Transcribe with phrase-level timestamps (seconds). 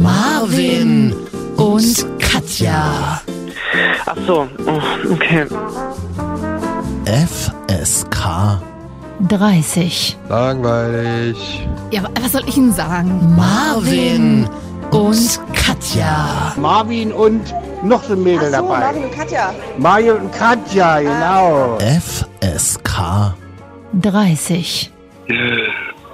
[0.00, 1.14] Marvin
[1.56, 3.20] und Katja.
[4.06, 5.46] Ach so, oh, okay.
[7.04, 8.60] FSK
[9.28, 10.16] 30.
[10.28, 11.68] Langweilig.
[11.90, 13.34] Ja, wa- was soll ich Ihnen sagen?
[13.36, 14.48] Marvin
[14.90, 16.54] und Katja.
[16.56, 18.78] Marvin und noch so ein Mädel Ach so, dabei.
[18.80, 19.54] Marvin und Katja.
[19.78, 21.78] Mario und Katja, genau.
[21.78, 23.34] FSK
[24.00, 24.90] 30.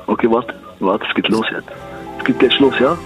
[0.09, 1.69] Okay, warte, warte, es geht los jetzt.
[2.19, 2.97] Es geht gleich los, ja?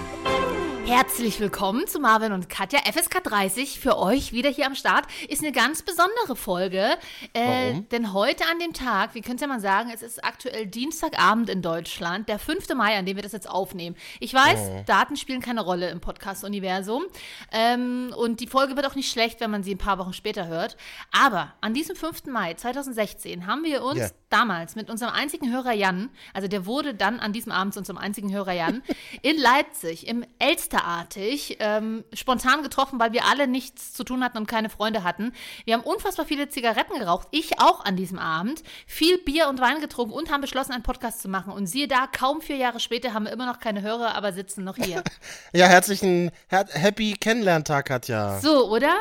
[0.85, 2.79] Herzlich willkommen zu Marvin und Katja.
[2.79, 5.05] FSK 30 für euch wieder hier am Start.
[5.29, 6.97] Ist eine ganz besondere Folge.
[7.33, 11.49] Äh, denn heute an dem Tag, wie könnt ihr mal sagen, es ist aktuell Dienstagabend
[11.49, 12.67] in Deutschland, der 5.
[12.75, 13.95] Mai, an dem wir das jetzt aufnehmen.
[14.19, 17.03] Ich weiß, Daten spielen keine Rolle im Podcast-Universum.
[17.51, 20.47] Ähm, und die Folge wird auch nicht schlecht, wenn man sie ein paar Wochen später
[20.47, 20.75] hört.
[21.11, 22.25] Aber an diesem 5.
[22.25, 24.09] Mai 2016 haben wir uns Ja.
[24.29, 27.97] damals mit unserem einzigen Hörer Jan, also der wurde dann an diesem Abend zu unserem
[27.97, 28.83] einzigen Hörer Jan,
[29.21, 30.25] in Leipzig im
[30.71, 35.33] Elsterartig ähm, spontan getroffen, weil wir alle nichts zu tun hatten und keine Freunde hatten.
[35.65, 39.81] Wir haben unfassbar viele Zigaretten geraucht, ich auch an diesem Abend, viel Bier und Wein
[39.81, 41.51] getrunken und haben beschlossen, einen Podcast zu machen.
[41.53, 44.63] Und siehe da, kaum vier Jahre später haben wir immer noch keine Hörer, aber sitzen
[44.63, 45.03] noch hier.
[45.53, 48.39] Ja, herzlichen her Happy Kennenlerntag, Katja.
[48.39, 48.95] So, oder?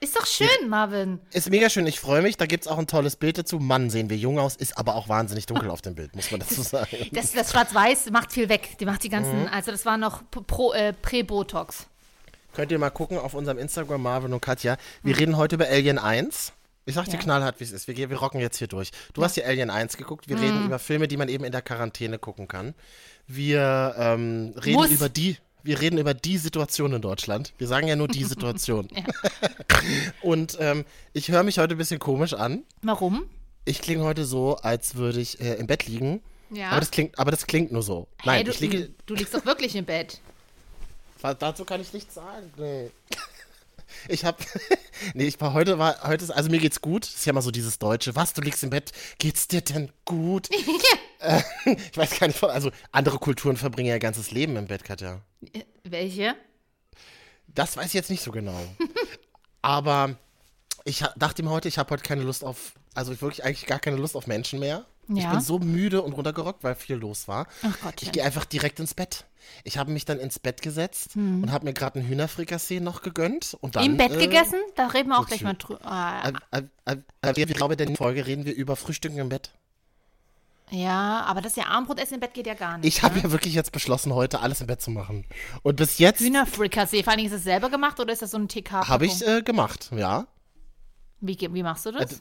[0.00, 1.18] Ist doch schön, Marvin.
[1.32, 2.36] Ist mega schön, ich freue mich.
[2.36, 3.58] Da gibt es auch ein tolles Bild dazu.
[3.58, 6.40] Mann, sehen wir jung aus, ist aber auch wahnsinnig dunkel auf dem Bild, muss man
[6.40, 6.86] dazu sagen.
[7.12, 8.76] Das, das Schwarz-Weiß macht viel weg.
[8.78, 10.22] Die macht die ganzen, also das war noch
[10.74, 11.86] äh, Prä-Botox.
[12.54, 14.76] Könnt ihr mal gucken auf unserem Instagram, Marvin und Katja.
[15.02, 16.52] Wir reden heute über Alien 1.
[16.86, 17.18] Ich sag dir Ja.
[17.18, 17.86] knallhart, wie es ist.
[17.88, 18.90] Wir, wir rocken jetzt hier durch.
[19.14, 20.28] Du hast dir Alien 1 geguckt.
[20.28, 20.42] Wir Mhm.
[20.42, 22.74] reden über Filme, die man eben in der Quarantäne gucken kann.
[23.26, 24.90] Wir ähm, reden Muss.
[24.90, 25.36] über die.
[25.62, 27.52] Wir reden über die Situation in Deutschland.
[27.58, 28.88] Wir sagen ja nur die Situation.
[30.22, 32.64] Und ähm, ich höre mich heute ein bisschen komisch an.
[32.82, 33.24] Warum?
[33.64, 36.22] Ich klinge heute so, als würde ich äh, im Bett liegen.
[36.50, 36.70] Ja.
[36.70, 38.08] Aber das klingt, aber das klingt nur so.
[38.24, 38.90] Nein, hey, du, ich liege.
[39.06, 40.20] du liegst doch wirklich im Bett.
[41.38, 42.50] Dazu kann ich nichts sagen.
[42.56, 42.90] Nee.
[44.08, 44.38] Ich hab.
[45.14, 47.04] nee, ich war heute, war, heute ist, also mir geht's gut.
[47.04, 48.14] Das ist ja mal so dieses Deutsche.
[48.14, 48.92] Was, du liegst im Bett?
[49.18, 50.48] Geht's dir denn gut?
[51.18, 51.40] Äh,
[51.90, 55.20] ich weiß gar nicht, also andere Kulturen verbringen ja ihr ganzes Leben im Bett, Katja.
[55.52, 56.34] Äh, Welche?
[57.48, 58.58] Das weiß ich jetzt nicht so genau.
[59.62, 60.16] Aber
[60.84, 63.96] ich dachte mir heute, ich habe heute keine Lust auf, also wirklich eigentlich gar keine
[63.96, 64.86] Lust auf Menschen mehr.
[65.10, 65.30] Ich Ja.
[65.30, 67.46] bin so müde und runtergerockt, weil viel los war.
[67.62, 67.94] Gottchen.
[68.02, 69.24] Ich gehe einfach direkt ins Bett.
[69.64, 73.56] Ich habe mich dann ins Bett gesetzt und habe mir gerade ein Hühnerfrikassee noch gegönnt.
[73.62, 74.58] Und dann, Im Bett äh, gegessen?
[74.74, 75.80] Da reden wir auch gleich mal drüber.
[75.82, 79.50] Ah, äh, äh, ich glaube, in der Folge reden wir über Frühstücken im Bett.
[80.70, 82.86] Ja, aber das ja Abendbrotessen im Bett geht ja gar nicht.
[82.86, 83.22] Ich habe ne?
[83.24, 85.24] ja wirklich jetzt beschlossen, heute alles im Bett zu machen.
[85.62, 87.02] Und bis jetzt Hühnerfrikassee.
[87.02, 88.88] Vor allen Dingen ist das selber gemacht oder ist das so ein TK?
[88.88, 90.26] habe ich äh, gemacht, ja.
[91.20, 92.12] wie, wie machst du das?
[92.12, 92.16] Äh,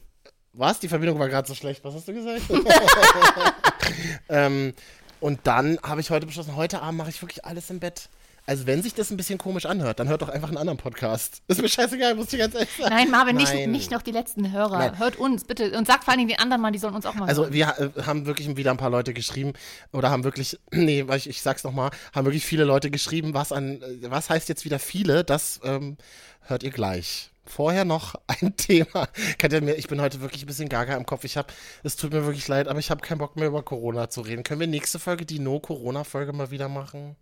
[0.54, 0.80] Was?
[0.80, 1.84] Die Verbindung war gerade so schlecht.
[1.84, 2.42] Was hast du gesagt?
[4.30, 4.74] ähm,
[5.20, 8.10] und dann habe ich heute beschlossen, heute Abend mache ich wirklich alles im Bett.
[8.48, 11.42] Also wenn sich das ein bisschen komisch anhört, dann hört doch einfach einen anderen Podcast.
[11.50, 12.96] Ist mir scheißegal, muss ich ganz ehrlich sagen.
[12.96, 13.72] Nein, Marvin, nicht, Nein.
[13.72, 14.78] nicht noch die letzten Hörer.
[14.80, 14.98] Nein.
[15.00, 17.14] Hört uns bitte und sagt vor allen Dingen den anderen mal, die sollen uns auch
[17.14, 17.54] mal Also hören.
[17.54, 19.52] wir äh, haben wirklich wieder ein paar Leute geschrieben
[19.92, 23.52] oder haben wirklich, nee, weil ich, ich sag's nochmal, haben wirklich viele Leute geschrieben, was
[23.52, 25.98] an, äh, was heißt jetzt wieder viele, das ähm,
[26.44, 27.32] hört ihr gleich.
[27.46, 29.10] Vorher noch ein Thema.
[29.40, 31.26] Kennt ihr mir, ich bin heute wirklich ein bisschen gaga im Kopf.
[31.26, 31.50] Ich habe,
[31.84, 34.44] es tut mir wirklich leid, aber ich habe keinen Bock mehr über Corona zu reden.
[34.44, 37.18] Können wir nächste Folge die No-Corona-Folge mal wieder machen?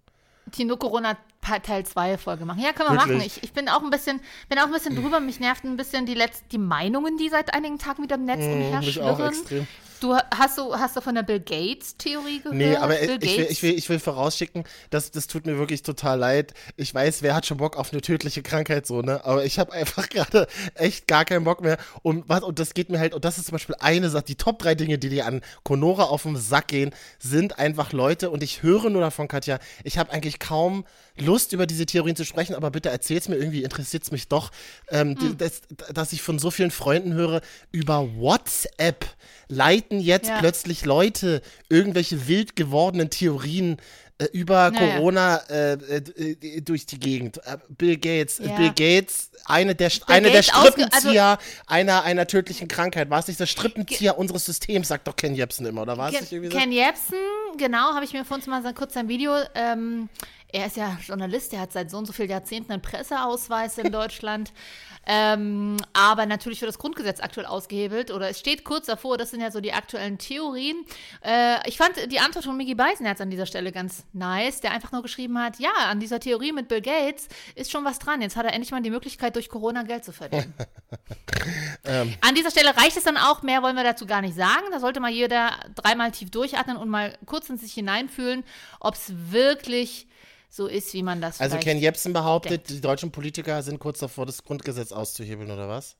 [0.47, 1.17] Die No Corona
[1.63, 2.59] Teil 2 Folge machen.
[2.59, 3.17] Ja, können wir Wirklich?
[3.17, 3.27] machen.
[3.27, 4.19] Ich, ich bin auch ein bisschen,
[4.49, 5.19] bin auch ein bisschen drüber.
[5.19, 8.39] Mich nervt ein bisschen die letzten, die Meinungen, die seit einigen Tagen wieder im Netz
[8.41, 9.67] auch umherschwirren.
[10.05, 12.55] Du hast du hast du von der Bill Gates Theorie gehört?
[12.55, 15.81] Nee, aber Bill ich will, ich, will, ich will vorausschicken, das, das tut mir wirklich
[15.81, 16.53] total leid.
[16.75, 19.25] Ich weiß, wer hat schon Bock auf eine tödliche Krankheit so, ne?
[19.25, 20.45] Aber ich habe einfach gerade
[20.75, 21.77] echt gar keinen Bock mehr.
[22.03, 24.35] Und, was, und das geht mir halt, und das ist zum Beispiel eine Sache, die
[24.35, 28.43] Top drei Dinge, die dir an Konora auf den Sack gehen, sind einfach Leute, und
[28.43, 30.85] ich höre nur davon, Katja, ich habe eigentlich kaum
[31.17, 34.51] Lust, über diese Theorien zu sprechen, aber bitte erzähl's mir irgendwie, interessiert's mich doch,
[34.89, 35.61] ähm, die- das,
[35.93, 39.05] dass ich von so vielen Freunden höre, über WhatsApp
[39.47, 40.39] leiten jetzt Ja.
[40.39, 43.77] plötzlich Leute irgendwelche wild gewordenen Theorien
[44.17, 44.95] äh, über Ja, ja.
[44.95, 47.37] Corona äh, äh, äh, durch die Gegend.
[47.45, 48.55] Äh, Bill Gates, Ja.
[48.55, 53.09] Bill Gates, eine der, eine Gates der ausge- Strippenzieher einer, einer tödlichen Krankheit.
[53.09, 56.13] War es nicht der Strippenzieher unseres Systems, sagt doch Ken Jebsen immer, oder war es
[56.13, 56.57] Ken, nicht irgendwie so?
[56.57, 57.17] Ken Jebsen,
[57.57, 59.33] genau, habe ich mir vor uns mal so kurz sein Video.
[59.53, 60.07] Ähm,
[60.55, 63.91] er ist ja Journalist, der hat seit so und so vielen Jahrzehnten einen Presseausweis in
[63.91, 64.53] Deutschland.
[65.07, 69.39] Ähm, aber natürlich wird das Grundgesetz aktuell ausgehebelt oder es steht kurz davor, das sind
[69.39, 70.83] ja so die aktuellen Theorien.
[71.23, 74.91] Äh, ich fand die Antwort von Mickey Beisenherz an dieser Stelle ganz nice, der einfach
[74.91, 78.19] nur geschrieben hat, ja, an dieser Theorie mit Bill Gates ist schon was dran.
[78.19, 80.55] Jetzt hat er endlich mal die Möglichkeit, durch Corona Geld zu verdienen.
[82.21, 84.65] An dieser Stelle reicht es dann auch, mehr wollen wir dazu gar nicht sagen.
[84.71, 88.43] Da sollte mal jeder dreimal tief durchatmen und mal kurz in sich hineinfühlen,
[88.79, 90.07] ob es wirklich
[90.55, 92.69] so ist, wie man das Also Ken Jebsen behauptet, denkt.
[92.69, 95.95] die deutschen Politiker sind kurz davor, das Grundgesetz auszuhebeln, oder was?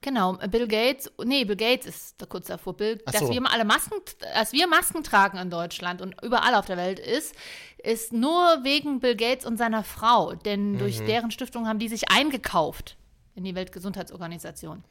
[0.00, 2.76] Genau, Bill Gates, nee, Bill Gates ist da kurz davor.
[2.76, 3.30] Bill, Ach dass so.
[3.30, 3.94] wir alle Masken,
[4.34, 7.36] dass wir Masken tragen in Deutschland und überall auf der Welt ist,
[7.78, 10.34] ist nur wegen Bill Gates und seiner Frau.
[10.34, 11.06] Denn durch Mhm.
[11.06, 12.96] deren Stiftung haben die sich eingekauft
[13.36, 14.82] in die Weltgesundheitsorganisation.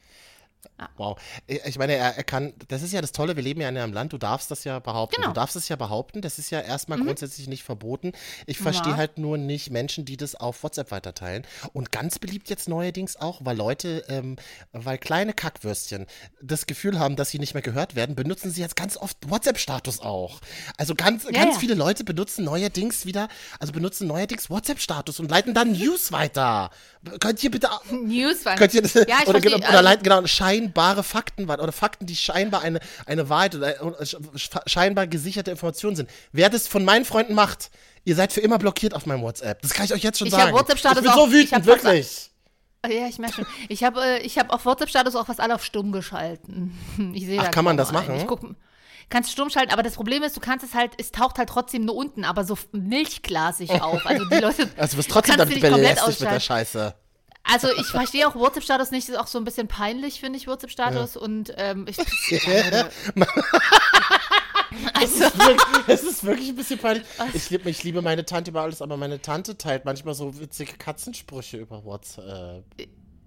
[0.97, 1.19] Wow.
[1.47, 3.77] Ich ich meine, er, er kann, das ist ja das Tolle, wir leben ja in
[3.77, 5.17] einem Land, du darfst das ja behaupten.
[5.17, 5.27] Genau.
[5.29, 8.11] Du darfst es ja behaupten, das ist ja erstmal grundsätzlich nicht verboten.
[8.45, 8.97] Ich verstehe Ja.
[8.97, 11.45] halt nur nicht Menschen, die das auf WhatsApp weiterteilen.
[11.73, 14.35] Und ganz beliebt jetzt neuerdings auch, weil Leute, ähm,
[14.71, 16.05] weil kleine Kackwürstchen
[16.41, 19.99] das Gefühl haben, dass sie nicht mehr gehört werden, benutzen sie jetzt ganz oft WhatsApp-Status
[20.01, 20.39] auch.
[20.77, 21.59] Also ganz, ganz ja.
[21.59, 23.27] viele Leute benutzen neuerdings wieder,
[23.59, 26.69] also benutzen neuerdings WhatsApp-Status und leiten dann News weiter.
[27.19, 29.83] Könnt ihr bitte News war Könnt ihr das, Ja, ich oder, verstehe, genau, oder also-
[29.83, 33.69] leiten genau scheinbare Fakten weiter oder Fakten, die scheinbar eine, eine Wahrheit oder
[34.01, 36.09] sch- scheinbar gesicherte Informationen sind.
[36.31, 37.71] Wer das von meinen Freunden macht,
[38.03, 39.61] ihr seid für immer blockiert auf meinem WhatsApp.
[39.61, 40.53] Das kann ich euch jetzt schon Ich sagen.
[40.53, 42.31] WhatsApp-Status ich bin so wütend, wirklich.
[42.83, 43.45] Ja, ich merke schon.
[43.69, 46.75] Ich habe äh, ich hab auf WhatsApp-Status auch fast alle auf stumm geschalten.
[47.13, 48.11] Ich sehe Ach, da kann man das machen?
[48.11, 48.21] einen.
[48.21, 48.41] Ich guck,
[49.09, 51.85] kannst stumm schalten, aber das Problem ist, du kannst es halt, es taucht halt trotzdem
[51.85, 54.05] nur unten, aber so milchglasig auf.
[54.05, 54.67] Also die Leute.
[54.77, 56.39] Also du wirst trotzdem damit belästigt mit der.
[56.39, 56.95] Scheiße.
[57.43, 61.17] Also ich verstehe auch WhatsApp-Status nicht, ist auch so ein bisschen peinlich, finde ich, WhatsApp-Status.
[61.17, 61.97] Und ähm, ich.
[64.93, 65.25] also,
[65.87, 67.03] Es ist wirklich ein bisschen peinlich.
[67.33, 70.73] Ich liebe, ich liebe meine Tante über alles, aber meine Tante teilt manchmal so witzige
[70.73, 72.63] Katzensprüche über WhatsApp.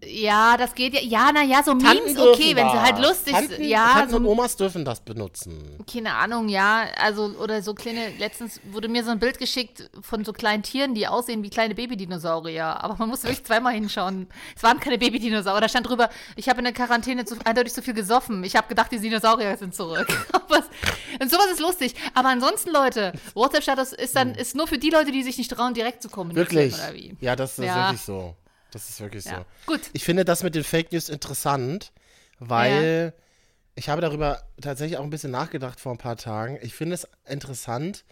[0.06, 1.00] Ja, das geht ja.
[1.00, 3.58] Ja, naja, so Tanten Memes okay, wenn sie halt lustig sind.
[3.64, 5.78] Ja, Tanten so und Omas dürfen das benutzen.
[5.90, 6.86] Keine Ahnung, ja.
[6.96, 10.94] Also, oder so kleine, letztens wurde mir so ein Bild geschickt von so kleinen Tieren,
[10.94, 12.82] die aussehen wie kleine Babydinosaurier.
[12.82, 14.28] Aber man muss wirklich zweimal hinschauen.
[14.56, 15.60] Es waren keine Babydinosaurier.
[15.60, 18.42] Da stand drüber, ich habe in der Quarantäne zu, eindeutig zu viel gesoffen.
[18.44, 20.06] Ich habe gedacht, die Dinosaurier sind zurück.
[21.20, 21.94] Und sowas ist lustig.
[22.14, 25.74] Aber ansonsten, Leute, WhatsApp-Status ist dann ist nur für die Leute, die sich nicht trauen,
[25.74, 26.48] direkt zu kommunizieren.
[26.50, 26.74] Wirklich?
[26.74, 27.16] Oder wie?
[27.20, 27.88] Ja, das ist Ja.
[27.88, 28.34] wirklich so.
[28.74, 29.38] Das ist wirklich Ja.
[29.66, 29.72] so.
[29.72, 29.80] Gut.
[29.94, 31.92] Ich finde das mit den Fake News interessant,
[32.38, 33.14] weil
[33.74, 36.58] ich habe darüber tatsächlich auch ein bisschen nachgedacht vor ein paar Tagen.
[36.62, 38.04] Ich finde es interessant,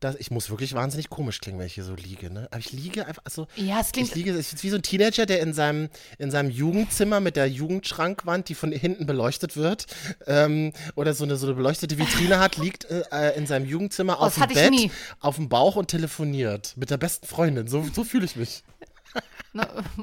[0.00, 2.30] dass ich muss wirklich wahnsinnig komisch klingen, wenn ich hier so liege.
[2.30, 2.46] Ne?
[2.50, 4.82] Aber ich liege einfach, also Ja, es klingt- ich liege, ich bin wie so ein
[4.82, 9.86] Teenager, der in seinem in seinem Jugendzimmer mit der Jugendschrankwand, die von hinten beleuchtet wird,
[10.26, 14.24] ähm, oder so eine so eine beleuchtete Vitrine hat, liegt äh, in seinem Jugendzimmer Oh,
[14.24, 14.90] auf dem Bett,
[15.20, 17.66] auf dem Bauch und telefoniert mit der besten Freundin.
[17.66, 18.62] So so fühle ich mich.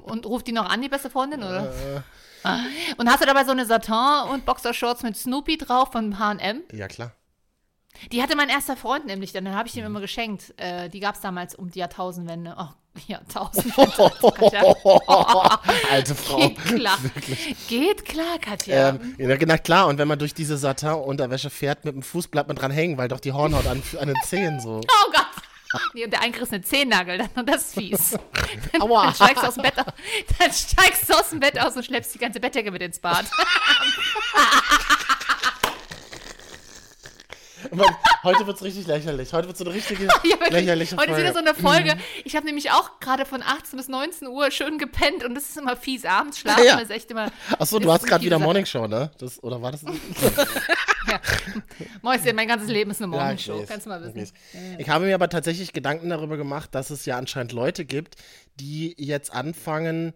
[0.03, 1.65] Und ruft die noch an, die beste Freundin, oder?
[1.65, 2.01] Äh.
[2.43, 2.59] Ah.
[2.97, 6.63] Und hast du dabei so eine Satin und Boxershorts mit Snoopy drauf von H&M?
[6.71, 7.13] Ja klar.
[8.11, 10.53] Die hatte mein erster Freund nämlich, dann habe ich ihm immer geschenkt.
[10.57, 12.55] Äh, die gab es damals um die Jahrtausendwende.
[12.57, 12.69] Oh,
[13.07, 13.91] Jahrtausendwende.
[15.91, 16.37] Alte Frau.
[16.37, 16.97] Geht klar.
[17.67, 18.89] Geht klar, Katja.
[18.89, 22.47] Ähm, ja, na klar, und wenn man durch diese Satin-Unterwäsche fährt mit dem Fuß, bleibt
[22.47, 24.81] man dran hängen, weil doch die Hornhaut an, an den Zehen so.
[24.87, 25.20] oh Gott.
[25.93, 28.11] Nee, und der eingerissene Zehennagel, dann, das ist fies.
[28.71, 29.05] Dann, Aua.
[29.05, 32.13] dann, steigst du aus dem Bett, dann steigst du aus dem Bett aus und schleppst
[32.13, 33.25] die ganze Bettdecke mit ins Bad.
[37.71, 37.85] Man,
[38.23, 39.31] heute wird's richtig lächerlich.
[39.33, 41.95] Heute wird's so eine richtige Ja, lächerliche Heute ist wieder so eine Folge.
[42.23, 45.57] Ich habe nämlich auch gerade von 18 bis 19 Uhr schön gepennt und das ist
[45.57, 46.05] immer fies.
[46.05, 46.79] Abends schlafen Ja.
[46.79, 47.31] ist echt immer.
[47.59, 48.43] Achso, du hast gerade wieder Sache.
[48.45, 49.11] Morningshow, ne?
[49.17, 49.83] Das, oder war das?
[51.07, 51.19] Ja.
[52.03, 53.59] Mäuschen, mein ganzes Leben ist eine Ja, Morningshow.
[53.59, 53.67] weiß.
[53.67, 54.19] Kannst du mal wissen.
[54.19, 54.31] Ich.
[54.79, 58.15] Ich habe mir aber tatsächlich Gedanken darüber gemacht, dass es ja anscheinend Leute gibt,
[58.59, 60.13] die jetzt anfangen,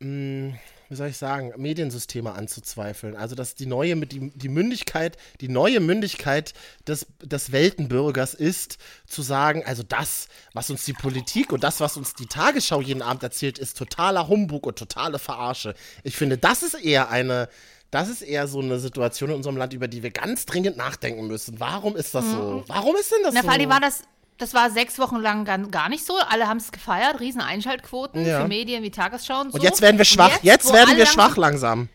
[0.00, 0.54] mh,
[0.92, 3.16] wie soll ich sagen, Mediensysteme anzuzweifeln.
[3.16, 6.52] Also dass die neue die, die Mündigkeit, die neue Mündigkeit
[6.86, 11.96] des, des Weltenbürgers ist, zu sagen, also das, was uns die Politik und das, was
[11.96, 15.74] uns die Tagesschau jeden Abend erzählt, ist totaler Humbug und totale Verarsche.
[16.04, 17.48] Ich finde, das ist eher eine
[17.90, 21.26] das ist eher so eine Situation in unserem Land, über die wir ganz dringend nachdenken
[21.26, 21.60] müssen.
[21.60, 22.64] Warum ist das so?
[22.66, 23.40] Warum ist denn das Mhm.
[23.40, 23.48] Na, so?
[23.48, 24.02] allem war das,
[24.38, 26.14] das war sechs Wochen lang gar, gar nicht so.
[26.28, 28.40] Alle haben es gefeiert, riesen Einschaltquoten Ja.
[28.42, 29.58] für Medien wie Tagesschau und so.
[29.58, 30.34] und jetzt werden wir schwach.
[30.36, 31.88] Und Jetzt, wo werden wir langsam- schwach langsam.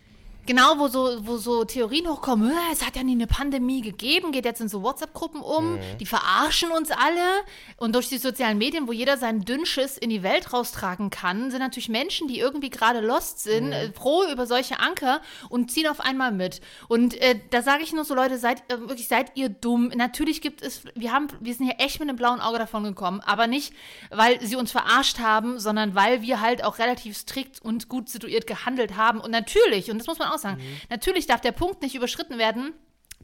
[0.48, 4.32] Genau, wo so, wo so Theorien hochkommen, "Äh, es hat ja nie eine Pandemie gegeben,
[4.32, 5.80] geht jetzt in so WhatsApp-Gruppen um, Mhm.
[6.00, 7.44] die verarschen uns alle.
[7.76, 11.60] Und durch die sozialen Medien, wo jeder seinen Dünnschiss in die Welt raustragen kann, sind
[11.60, 13.52] natürlich Menschen, die irgendwie gerade lost Mhm.
[13.52, 16.62] sind, äh, froh über solche Anker und ziehen auf einmal mit.
[16.88, 19.90] Und äh, da sage ich nur so, Leute, seid äh, wirklich, seid ihr dumm.
[19.96, 23.20] Natürlich gibt es, wir haben, wir sind hier echt mit einem blauen Auge davon gekommen,
[23.26, 23.74] aber nicht,
[24.12, 28.48] weil sie uns verarscht haben, sondern weil wir halt auch relativ strikt und gut situiert
[28.48, 29.20] gehandelt haben.
[29.20, 32.74] Und natürlich, und das muss man auch sagen, natürlich darf der Punkt nicht überschritten werden,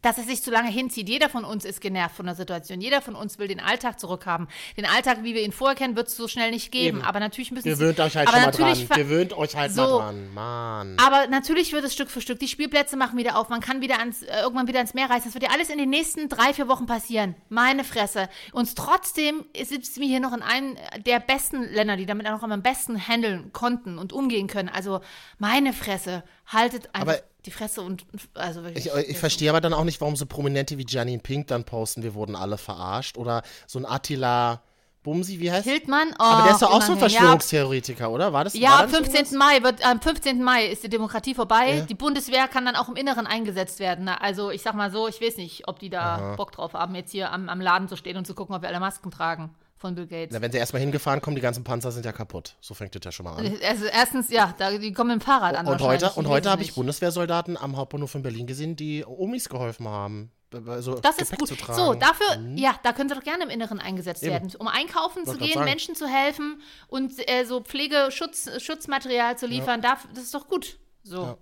[0.04, 1.10] dass es sich zu lange hinzieht.
[1.10, 2.80] Jeder von uns ist genervt von der Situation.
[2.80, 4.48] Jeder von uns will den Alltag zurückhaben.
[4.78, 7.00] Den Alltag, wie wir ihn vorher kennen, wird es so schnell nicht geben.
[7.00, 7.08] Eben.
[7.08, 8.88] Aber natürlich müssen Gewöhnt sie, euch halt schon mal dran.
[8.90, 9.82] Gewöhnt euch halt So.
[9.82, 10.34] mal dran.
[10.34, 10.98] Mann.
[11.00, 12.38] aber natürlich wird es Stück für Stück.
[12.40, 13.50] Die Spielplätze machen wieder auf.
[13.50, 15.26] Man kann wieder ans, äh, irgendwann wieder ans Meer reisen.
[15.26, 17.36] Das wird ja alles in den nächsten drei, vier Wochen passieren.
[17.50, 18.30] Meine Fresse.
[18.52, 22.62] Und trotzdem sitzen wir hier noch in einem der besten Länder, die damit auch am
[22.62, 24.68] besten handeln konnten und umgehen können.
[24.70, 25.00] Also
[25.40, 26.24] meine Fresse.
[26.46, 28.86] Haltet einfach Aber- die Fresse und also wirklich.
[28.86, 32.04] Ich, ich verstehe aber dann auch nicht, warum so Prominente wie Janine Pink dann posten,
[32.04, 33.18] wir wurden alle verarscht.
[33.18, 34.62] Oder so ein Attila
[35.04, 37.12] Bumsi, wie heißt Hildmann, oh, Aber der ist doch auch so ein immerhin.
[37.12, 38.32] Ja, Verschwörungstheoretiker, oder?
[38.32, 38.54] War das?
[38.54, 39.16] Ja, am nicht 15.
[39.16, 39.38] irgendwas?
[39.38, 40.42] Mai wird, am 15.
[40.42, 41.76] Mai ist die Demokratie vorbei.
[41.80, 41.82] Ja.
[41.82, 44.08] Die Bundeswehr kann dann auch im Inneren eingesetzt werden.
[44.08, 47.12] Also ich sag mal so, ich weiß nicht, ob die da Bock drauf haben, jetzt
[47.12, 49.54] hier am, am Laden zu stehen und zu gucken, ob wir alle Masken tragen
[49.84, 50.30] von Bill Gates.
[50.32, 52.56] Na, wenn sie erstmal hingefahren kommen, die ganzen Panzer sind ja kaputt.
[52.62, 53.58] So fängt das ja schon mal an.
[53.62, 55.68] Also erstens, ja, da, die kommen mit dem Fahrrad an.
[55.68, 56.74] Und heute, und heute habe ich.
[56.74, 60.32] Bundeswehrsoldaten am Hauptbahnhof in Berlin gesehen, die Omis geholfen haben.
[60.68, 61.48] Also Das ist Gepäck gut.
[61.50, 61.78] Zu tragen.
[61.78, 64.32] So, dafür, ja, da können sie doch gerne im Inneren eingesetzt Eben.
[64.32, 65.66] werden, um einkaufen zu Wollte grad gehen, sagen.
[65.66, 69.82] Menschen zu helfen und äh, so Pflegeschutz, Schutzmaterial zu liefern.
[69.82, 70.78] Darf, das ist doch gut.
[71.04, 71.24] So.
[71.24, 71.38] Ja.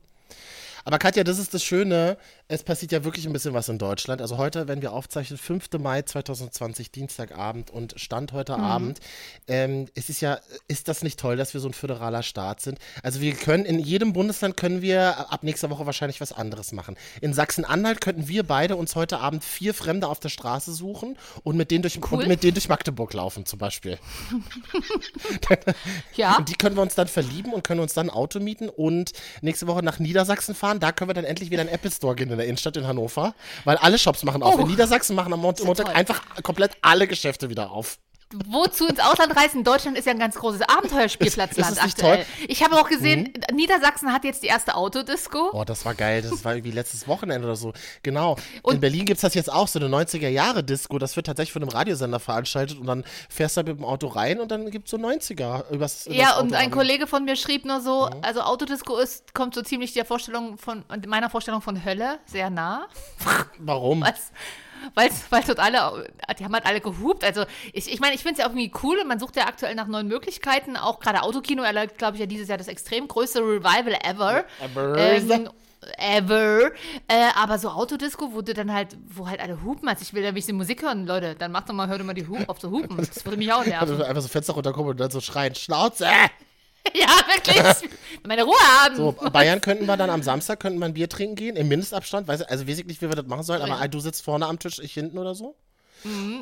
[0.84, 2.18] Aber Katja, das ist das Schöne,
[2.52, 4.22] es passiert ja wirklich ein bisschen was in Deutschland.
[4.22, 5.70] Also heute, wenn wir aufzeichnen, 5.
[5.80, 8.64] Mai 2020, Dienstagabend und Stand heute Mhm.
[8.64, 9.00] Abend,
[9.48, 12.78] ähm, es ist ja, ist das nicht toll, dass wir so ein föderaler Staat sind?
[13.04, 16.98] Also wir können, in jedem Bundesland können wir ab nächster Woche wahrscheinlich was anderes machen.
[17.22, 21.56] In Sachsen-Anhalt könnten wir beide uns heute Abend vier Fremde auf der Straße suchen und
[21.56, 22.28] mit denen durch, Cool.
[22.28, 23.98] mit denen durch Magdeburg laufen zum Beispiel.
[26.16, 26.38] Ja.
[26.38, 29.12] Und die können wir uns dann verlieben und können uns dann ein Auto mieten und
[29.42, 30.80] nächste Woche nach Niedersachsen fahren.
[30.80, 33.34] Da können wir dann endlich wieder in Apple Store gehen der Innenstadt in Hannover,
[33.64, 34.56] weil alle Shops machen auf.
[34.56, 34.62] Oh.
[34.62, 35.96] In Niedersachsen machen am Mont- Montag toll.
[35.96, 37.98] einfach komplett alle Geschäfte wieder auf.
[38.48, 39.64] Wozu ins Ausland reisen?
[39.64, 42.18] Deutschland ist ja ein ganz großes Abenteuerspielplatzland Ist- ist aktuell.
[42.18, 42.26] toll?
[42.48, 45.50] Ich habe auch gesehen, Niedersachsen hat jetzt die erste Autodisco.
[45.54, 46.22] Oh, das war geil.
[46.22, 47.74] Das war irgendwie letztes Wochenende oder so.
[48.04, 48.36] Genau.
[48.56, 50.98] in Und- Berlin gibt es das jetzt auch, so eine 90er-Jahre-Disco.
[51.00, 54.40] Das wird tatsächlich von einem Radiosender veranstaltet und dann fährst du mit dem Auto rein
[54.40, 56.72] und dann gibt es so 90er übers, Ja, und ein.
[56.72, 60.84] Kollege von mir schrieb nur so, also Autodisco ist, kommt so ziemlich der Vorstellung von,
[61.08, 62.88] meiner Vorstellung von Hölle sehr nah.
[63.58, 64.02] Warum?
[64.02, 64.32] Was?
[64.96, 66.08] Weil, weil dort alle,
[66.38, 67.24] die haben halt alle gehupt.
[67.24, 69.46] Also ich, ich meine, ich finde es ja auch irgendwie cool und man sucht ja
[69.48, 70.78] aktuell nach neuen Möglichkeiten.
[70.78, 74.46] Auch gerade Autokino erlebt, glaube ich, ja dieses Jahr das extrem größte Revival ever.
[74.60, 74.98] Ever.
[74.98, 75.50] Ähm,
[75.98, 76.72] ever.
[77.08, 79.88] Äh, aber so Autodisco, wo du dann halt, wo halt alle hupen.
[79.88, 81.36] Also ich will ja ein bisschen Musik hören, Leute.
[81.36, 82.98] Dann macht doch mal, hört doch mal die Hupen auf zu hupen.
[82.98, 84.02] Das würde mich auch nerven.
[84.02, 86.08] Einfach so Fenster runterkommen und dann so schreien, Schnauze!
[86.94, 87.90] ja, wirklich.
[88.24, 88.96] Meine Ruhe haben.
[88.96, 92.28] So, Bayern könnten wir dann am Samstag, könnten wir ein Bier trinken gehen, im Mindestabstand,
[92.28, 93.88] weiß, also weiß ich nicht, wie wir das machen sollen, aber ja.
[93.88, 95.56] du sitzt vorne am Tisch, ich hinten oder so.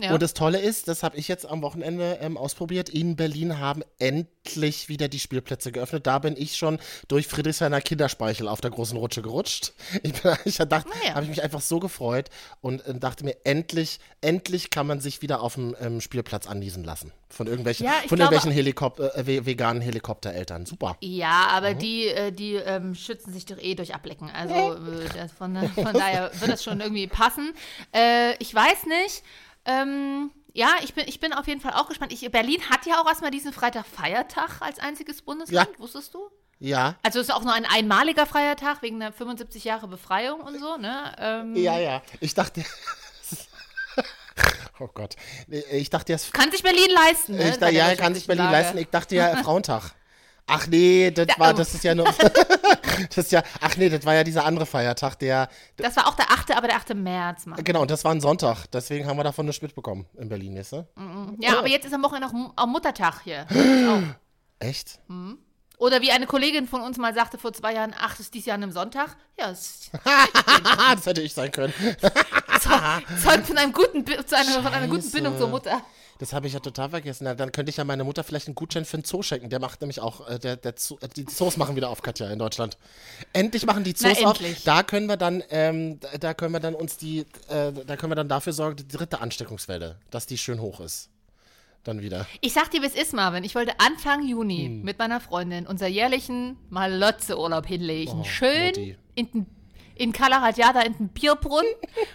[0.01, 0.13] Ja.
[0.13, 3.83] Und das Tolle ist, das habe ich jetzt am Wochenende ähm, ausprobiert, in Berlin haben
[3.99, 6.07] endlich wieder die Spielplätze geöffnet.
[6.07, 9.73] Da bin ich schon durch Friedrichshainer Kinderspeichel auf der großen Rutsche gerutscht.
[10.03, 11.13] Ich, bin, ich dachte, Ah ja.
[11.15, 12.29] habe ich mich einfach so gefreut
[12.61, 16.83] und äh, dachte mir, endlich, endlich kann man sich wieder auf dem ähm, Spielplatz anniesen
[16.83, 17.11] lassen.
[17.29, 20.65] Von irgendwelchen, Ja, von glaube- irgendwelchen Helikop äh, ve- veganen Helikoptereltern.
[20.65, 20.97] Super.
[21.01, 21.79] Ja, aber Mhm.
[21.79, 24.29] die, äh, die ähm, schützen sich doch eh durch Ablecken.
[24.31, 27.53] Also äh, das von, von daher wird das schon irgendwie passen.
[27.93, 29.23] Äh, ich weiß nicht.
[29.69, 32.11] Ähm, ja, ich bin, ich bin auf jeden Fall auch gespannt.
[32.11, 35.79] Ich, Berlin hat ja auch erstmal diesen Freitag Feiertag als einziges Bundesland, Ja.
[35.79, 36.29] wusstest du?
[36.59, 36.95] Ja.
[37.03, 40.75] Also es ist auch nur ein einmaliger Feiertag wegen der 75 Jahre Befreiung und so,
[40.77, 41.13] ne?
[41.17, 42.01] Ähm, Ja, ja.
[42.19, 42.65] Ich dachte.
[44.79, 45.15] oh Gott.
[45.71, 46.33] Ich dachte erst.
[46.33, 47.49] Kann sich Berlin leisten, ne?
[47.51, 48.75] Ich da, ja, kann sich Berlin wirtschaftlichen leisten.
[48.77, 48.81] Lage.
[48.85, 49.91] Ich dachte ja Frauentag.
[50.49, 52.05] Ach nee, das war, das ist ja nur.
[53.09, 53.43] das ist ja.
[53.61, 55.47] Ach nee, das war ja dieser andere Feiertag, der.
[55.77, 56.95] Das war auch der 8., aber der 8.
[56.95, 57.63] März, Mann.
[57.63, 58.65] Genau, und das war ein Sonntag.
[58.71, 60.87] Deswegen haben wir davon nichts mitbekommen in Berlin, weißt du?
[61.39, 63.45] Ja, aber jetzt ist am Wochenende auch, Mu- auch Muttertag hier.
[64.59, 64.99] Echt?
[65.77, 68.47] Oder wie eine Kollegin von uns mal sagte vor zwei Jahren, ach, das ist dieses
[68.47, 69.15] Jahr an einem Sonntag.
[69.39, 69.89] Ja, es
[70.95, 71.73] das hätte ich sein können.
[73.23, 75.09] zeugt von, einem guten, zu einer, von einer guten.
[75.11, 75.81] Bindung zur Mutter.
[76.19, 77.23] Das habe ich ja total vergessen.
[77.23, 79.49] Na, dann könnte ich ja meiner Mutter vielleicht einen Gutschein für einen Zoo schenken.
[79.49, 82.29] Der macht nämlich auch, äh, der, der Zoo, äh, die Zoos machen wieder auf, Katja,
[82.29, 82.77] in Deutschland.
[83.33, 84.37] Endlich machen die Zoos auf.
[84.65, 88.11] Da können wir dann, ähm, da- da können wir dann uns die, äh, da können
[88.11, 91.09] wir dann dafür sorgen, die dritte Ansteckungswelle, dass die schön hoch ist.
[91.85, 92.27] Dann wieder.
[92.41, 93.45] Ich sag dir, wie es ist, Marvin.
[93.45, 94.81] Ich wollte Anfang Juni Hm.
[94.81, 98.19] mit meiner Freundin unser jährlichen Malotze-Urlaub hinlegen.
[98.19, 98.97] Oh, Schön Mutti.
[99.15, 99.45] in, den-
[99.99, 101.69] in Kalaratjada in den Bierbrunnen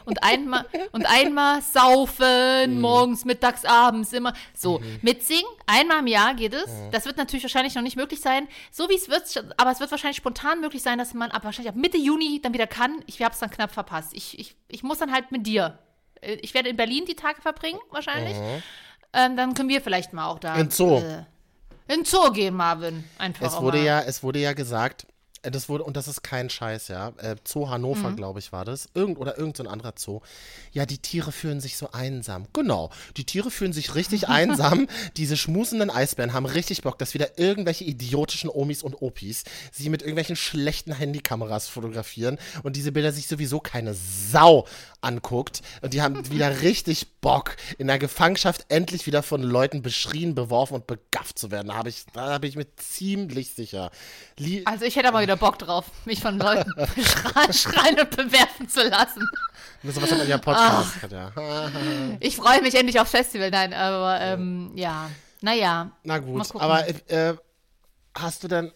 [0.07, 4.33] und einmal, und einmal saufen, morgens, mittags, abends, immer.
[4.57, 4.99] So, Mhm.
[5.03, 6.71] mitsingen, einmal im Jahr geht es.
[6.91, 8.49] Das wird natürlich wahrscheinlich noch nicht möglich sein.
[8.71, 11.71] So wie es wird, aber es wird wahrscheinlich spontan möglich sein, dass man ab, wahrscheinlich
[11.71, 13.03] ab Mitte Juni dann wieder kann.
[13.07, 14.13] Ich habe es dann knapp verpasst.
[14.15, 15.79] Ich, ich, ich muss dann halt mit dir.
[16.21, 18.37] Äh, Ich werde in Berlin die Tage verbringen, wahrscheinlich.
[19.13, 20.55] Ähm, dann können wir vielleicht mal auch da.
[20.57, 20.99] In Zoo.
[20.99, 21.25] Äh,
[21.87, 23.05] in Zoo gehen, Marvin.
[23.19, 23.85] Einfach Es wurde mal.
[23.85, 25.07] ja, es wurde ja gesagt,
[25.51, 27.09] Das wurde, und das ist kein Scheiß, ja.
[27.19, 28.17] Äh, Zoo Hannover, Mhm.
[28.17, 28.89] glaube ich, war das.
[28.95, 30.21] Irgend, oder irgendein so anderer Zoo.
[30.73, 32.47] Ja, die Tiere fühlen sich so einsam.
[32.53, 32.91] Genau.
[33.17, 34.89] Die Tiere fühlen sich richtig einsam.
[35.17, 40.03] Diese schmusenden Eisbären haben richtig Bock, dass wieder irgendwelche idiotischen Omis und Opis sie mit
[40.03, 44.67] irgendwelchen schlechten Handykameras fotografieren und diese Bilder sich sowieso keine Sau
[45.01, 45.63] anguckt.
[45.83, 50.75] Und die haben wieder richtig Bock, in der Gefangenschaft endlich wieder von Leuten beschrien, beworfen
[50.75, 51.69] und begafft zu werden.
[51.69, 53.91] Da habe ich, da habe ich mir ziemlich sicher.
[54.39, 56.71] Lie Also ich hätte aber wieder Bock drauf, mich von Leuten
[57.53, 59.29] schreien, und bewerfen zu lassen.
[59.83, 61.01] sowas hat man ja Podcast.
[61.01, 61.33] Katja.
[62.21, 65.11] Ich freue mich endlich aufs Festival, nein, aber ähm, ja.
[65.41, 65.91] Naja.
[66.05, 67.35] Na gut, aber äh,
[68.17, 68.73] hast du denn,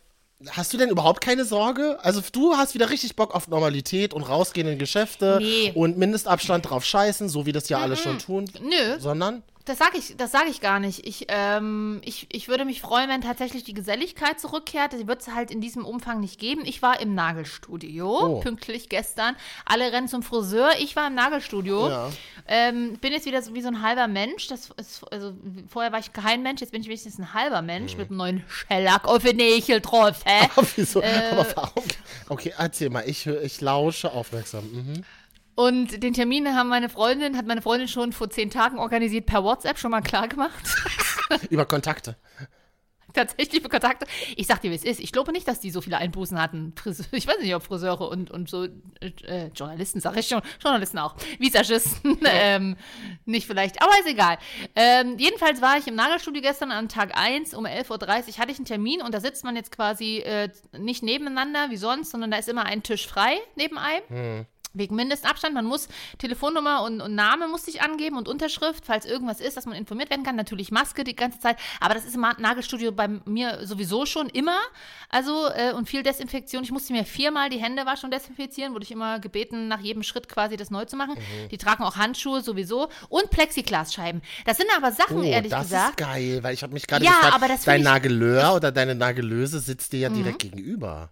[0.51, 1.99] hast du denn überhaupt keine Sorge?
[2.03, 5.73] Also du hast wieder richtig Bock auf Normalität und rausgehen in Geschäfte Nee.
[5.75, 8.51] und Mindestabstand drauf scheißen, so wie das ja alle schon tun.
[8.61, 9.43] Nö, Sondern?
[9.69, 11.07] Das sage ich, das ich gar nicht.
[11.07, 14.93] Ich, ähm, ich, ich würde mich freuen, wenn tatsächlich die Geselligkeit zurückkehrt.
[14.95, 16.63] Die wird es halt in diesem Umfang nicht geben.
[16.65, 18.41] Ich war im Nagelstudio, Oh.
[18.41, 19.37] pünktlich gestern.
[19.65, 20.71] Alle rennen zum Friseur.
[20.79, 21.89] Ich war im Nagelstudio.
[21.89, 22.11] Ja.
[22.47, 24.47] Ähm, bin jetzt wieder so wie so ein halber Mensch.
[24.49, 25.35] Das ist, also,
[25.69, 27.99] vorher war ich kein Mensch, jetzt bin ich wenigstens ein halber Mensch Hm.
[27.99, 30.21] mit einem neuen Schellack auf den Nägel drauf.
[30.25, 30.49] Hä?
[30.77, 31.01] Wieso?
[31.03, 31.31] Äh.
[31.33, 31.85] Aber warum?
[32.29, 34.65] Okay, erzähl mal, ich, ich lausche aufmerksam.
[34.73, 35.05] Mhm.
[35.59, 39.43] Und den Termin haben meine Freundin, hat meine Freundin schon vor zehn Tagen organisiert per
[39.43, 40.77] WhatsApp schon mal klar gemacht.
[41.51, 42.15] Über Kontakte.
[43.13, 44.07] Tatsächlich für Kontakte.
[44.37, 45.01] Ich sag dir, wie es ist.
[45.01, 46.75] Ich glaube nicht, dass die so viele Einbußen hatten.
[47.11, 48.69] Ich weiß nicht, ob Friseure und, und so
[49.01, 52.77] äh, Journalisten, sag ich schon, Journalisten auch, Visagisten, ähm,
[53.25, 54.39] nicht vielleicht, aber ist egal.
[54.77, 58.59] Ähm, jedenfalls war ich im Nagelstudio gestern an Tag 1 um 11.30 Uhr hatte ich
[58.59, 62.37] einen Termin und da sitzt man jetzt quasi äh, nicht nebeneinander wie sonst, sondern da
[62.37, 64.47] ist immer ein Tisch frei neben einem.
[64.75, 65.55] Wegen Mindestabstand.
[65.55, 69.67] Man muss Telefonnummer und, und Name muss sich angeben und Unterschrift, falls irgendwas ist, dass
[69.67, 70.37] man informiert werden kann.
[70.37, 71.57] Natürlich Maske die ganze Zeit.
[71.81, 74.59] Aber das ist im Nagelstudio bei mir sowieso schon immer.
[75.09, 76.63] Also, äh, und viel Desinfektion.
[76.65, 78.75] Ich musste mir viermal die Hände waschen und desinfizieren.
[78.75, 81.15] Wurde ich immer gebeten, nach jedem Schritt quasi das neu zu machen.
[81.15, 81.49] Mhm.
[81.49, 82.89] Die tragen auch Handschuhe sowieso.
[83.09, 84.23] Und Plexiglasscheiben.
[84.45, 86.01] Das sind aber Sachen, Oh, ehrlich das gesagt.
[86.01, 87.87] ist geil, weil ich habe mich gerade Ja, gefragt, aber das dein ich-
[88.57, 90.15] oder deine Nagellöse sitzt dir ja Mhm.
[90.15, 91.11] direkt gegenüber.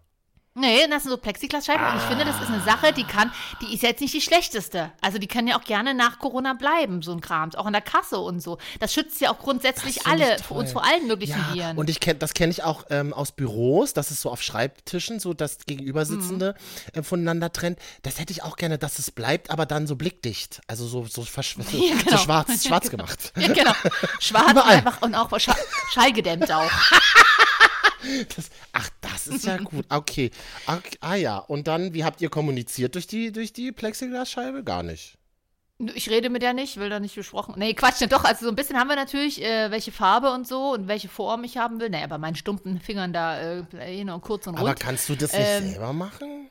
[0.58, 3.75] Nee, das sind so Plexiglasscheiben und ich finde, das ist eine Sache, die kann, die
[3.75, 4.90] ist jetzt nicht die schlechteste.
[5.02, 7.82] Also die können ja auch gerne nach Corona bleiben, so ein Kram, auch an der
[7.82, 8.58] Kasse und so.
[8.80, 11.76] Das schützt ja auch grundsätzlich alle, uns vor allen möglichen Ja, Viren.
[11.78, 15.20] und ich kenn, das kenne ich auch ähm, aus Büros, dass es so auf Schreibtischen
[15.20, 16.54] so das Gegenübersitzende
[16.95, 17.00] Mhm.
[17.00, 17.78] äh, voneinander trennt.
[18.02, 20.60] Das hätte ich auch gerne, dass es bleibt, aber dann so blickdicht.
[20.66, 22.16] Also so, so, versch- Ja, genau.
[22.16, 23.32] so schwarz, schwarz gemacht.
[23.36, 23.73] Ja, genau.
[24.21, 25.54] Schwarz einfach, und auch scha
[25.92, 26.71] schallgedämmt auch.
[28.36, 29.84] Das, ach, das ist ja gut.
[29.88, 30.30] Okay.
[30.66, 30.97] okay.
[31.00, 34.64] Ah ja, und dann, wie habt ihr kommuniziert durch die, durch die Plexiglasscheibe?
[34.64, 35.19] Gar nicht.
[35.95, 37.54] Ich rede mit der nicht, will da nicht besprochen.
[37.58, 38.25] Nee, Quatsch, doch.
[38.25, 41.45] Also so ein bisschen haben wir natürlich, äh, welche Farbe und so und welche Form
[41.45, 41.90] ich haben will.
[41.90, 43.64] Naja, bei meinen stumpen Fingern da, äh,
[43.99, 44.80] genau, kurz und Aber rund.
[44.80, 46.49] kannst du das nicht Ähm, selber machen?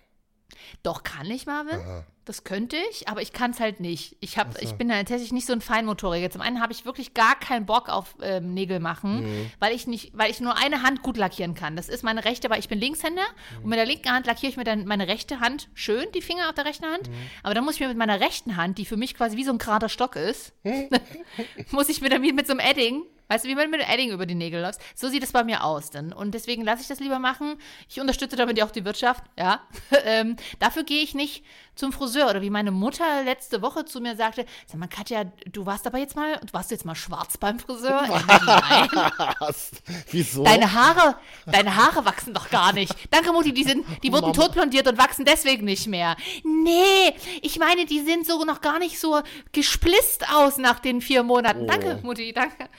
[0.83, 1.79] Doch, kann ich, Marvin.
[2.25, 4.17] Das könnte ich, aber ich kann es halt nicht.
[4.19, 6.31] Ich, hab, ich bin tatsächlich nicht so ein Feinmotoriker.
[6.31, 9.51] Zum einen habe ich wirklich gar keinen Bock auf ähm, Nägel machen, Mhm.
[9.59, 11.75] weil ich nicht, weil ich nur eine Hand gut lackieren kann.
[11.75, 13.25] Das ist meine rechte, weil ich bin Linkshänder
[13.61, 16.49] und mit der linken Hand lackiere ich mir dann meine rechte Hand schön, die Finger
[16.49, 17.07] auf der rechten Hand.
[17.09, 17.13] Mhm.
[17.43, 19.51] Aber dann muss ich mir mit meiner rechten Hand, die für mich quasi wie so
[19.51, 20.51] ein gerader Stock ist,
[21.71, 23.91] muss ich mir dann wie mit so einem Edding, weißt du, wie man mit einem
[23.91, 26.13] Edding über die Nägel läuft, so sieht es bei mir aus dann.
[26.13, 27.55] Und deswegen lasse ich das lieber machen.
[27.89, 29.61] Ich unterstütze damit ja auch die Wirtschaft, ja.
[30.05, 31.43] ähm, dafür gehe ich nicht
[31.75, 35.65] zum Friseur oder wie meine Mutter letzte Woche zu mir sagte, sag mal, Katja, du
[35.65, 38.01] warst aber jetzt mal, du warst jetzt mal schwarz beim Friseur?
[39.39, 39.71] Was?
[40.11, 40.43] Wieso?
[40.43, 42.93] Deine Haare, deine Haare wachsen doch gar nicht.
[43.11, 44.33] Danke, Mutti, die sind, die wurden Mama.
[44.33, 46.15] totblondiert und wachsen deswegen nicht mehr.
[46.43, 51.23] Nee, ich meine, die sind so noch gar nicht so gesplisst aus nach den vier
[51.23, 51.63] Monaten.
[51.63, 51.67] Oh.
[51.67, 52.69] Danke, Mutti, danke.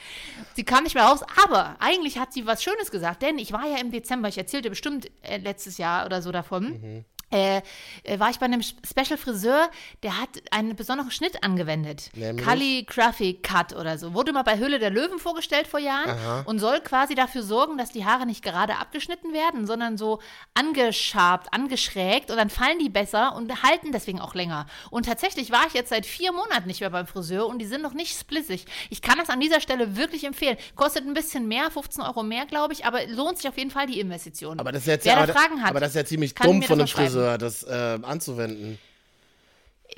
[0.54, 3.66] Sie kam nicht mehr raus, aber eigentlich hat sie was Schönes gesagt, denn ich war
[3.66, 6.82] ja im Dezember, ich erzählte bestimmt äh, letztes Jahr oder so davon.
[6.82, 7.60] Äh, äh,
[8.18, 9.68] war ich bei einem Special Friseur,
[10.02, 12.10] der hat einen besonderen Schnitt angewendet.
[12.36, 14.14] Calligraphy Cut oder so.
[14.14, 17.90] Wurde mal bei Höhle der Löwen vorgestellt vor Jahren und soll quasi dafür sorgen, dass
[17.90, 20.20] die Haare nicht gerade abgeschnitten werden, sondern so
[20.54, 24.66] angeschabt, angeschrägt und dann fallen die besser und halten deswegen auch länger.
[24.90, 27.82] Und tatsächlich war ich jetzt seit vier Monaten nicht mehr beim Friseur und die sind
[27.82, 28.66] noch nicht splissig.
[28.90, 30.56] Ich kann das an dieser Stelle wirklich empfehlen.
[30.76, 33.86] Kostet ein bisschen mehr, 15 Euro mehr, glaube ich, aber lohnt sich auf jeden Fall
[33.86, 34.60] die Investition.
[34.60, 36.34] aber das ist jetzt Wer ja, da aber, Fragen hat, aber das ist ja ziemlich
[36.34, 37.15] dumm von einem schreiben.
[37.16, 38.79] Friseur, das äh, anzuwenden.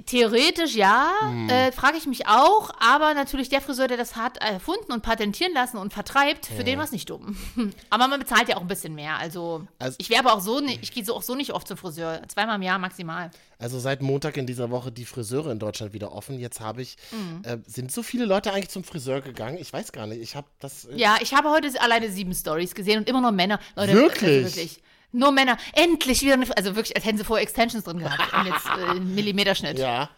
[0.07, 1.49] Theoretisch ja, Hm.
[1.49, 5.53] äh, frage ich mich auch, aber natürlich der Friseur, der das hat erfunden und patentieren
[5.55, 7.37] lassen und vertreibt, für den war es nicht dumm.
[7.91, 9.17] aber man bezahlt ja auch ein bisschen mehr.
[9.17, 11.67] Also, Also- ich wäre aber auch so, nicht, ich gehe so auch so nicht oft
[11.67, 12.21] zum Friseur.
[12.29, 13.31] Zweimal im Jahr maximal.
[13.59, 16.39] Also seit Montag in dieser Woche die Friseure in Deutschland wieder offen.
[16.39, 17.43] Jetzt habe ich, Mhm.
[17.45, 19.57] äh, sind so viele Leute eigentlich zum Friseur gegangen?
[19.59, 20.21] Ich weiß gar nicht.
[20.21, 20.85] Ich habe das.
[20.85, 23.59] Äh, Ja, ich habe heute alleine sieben Stories gesehen und immer nur Männer.
[23.75, 24.45] Leute, Wirklich?
[24.45, 24.83] Also wirklich.
[25.13, 25.57] Nur Männer.
[25.73, 28.33] Endlich wieder eine, also wirklich, als hätten sie vorher Extensions drin gehabt.
[28.33, 28.67] Und jetzt
[28.97, 29.79] äh, Millimeterschnitt.
[29.79, 30.11] Ja.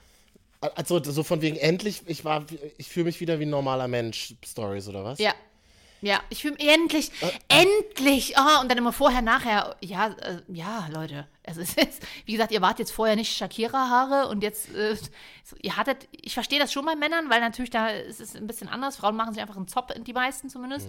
[0.60, 2.44] Also so von wegen endlich, ich war,
[2.76, 5.18] ich fühle mich wieder wie ein normaler Mensch, Stories oder was?
[5.18, 5.32] Ja.
[6.02, 7.10] Ja, ich fühle mich endlich,
[7.48, 8.34] endlich.
[8.38, 9.76] Oh, und dann immer vorher, nachher.
[9.80, 11.26] Ja, äh, ja, Leute.
[11.42, 14.96] Es ist, jetzt, wie gesagt, ihr wart jetzt vorher nicht Shakira-Haare und jetzt, äh,
[15.60, 18.68] ihr hattet, ich verstehe das schon bei Männern, weil natürlich da ist es ein bisschen
[18.68, 18.96] anders.
[18.96, 20.88] Frauen machen sich einfach einen Zopf, die meisten zumindest.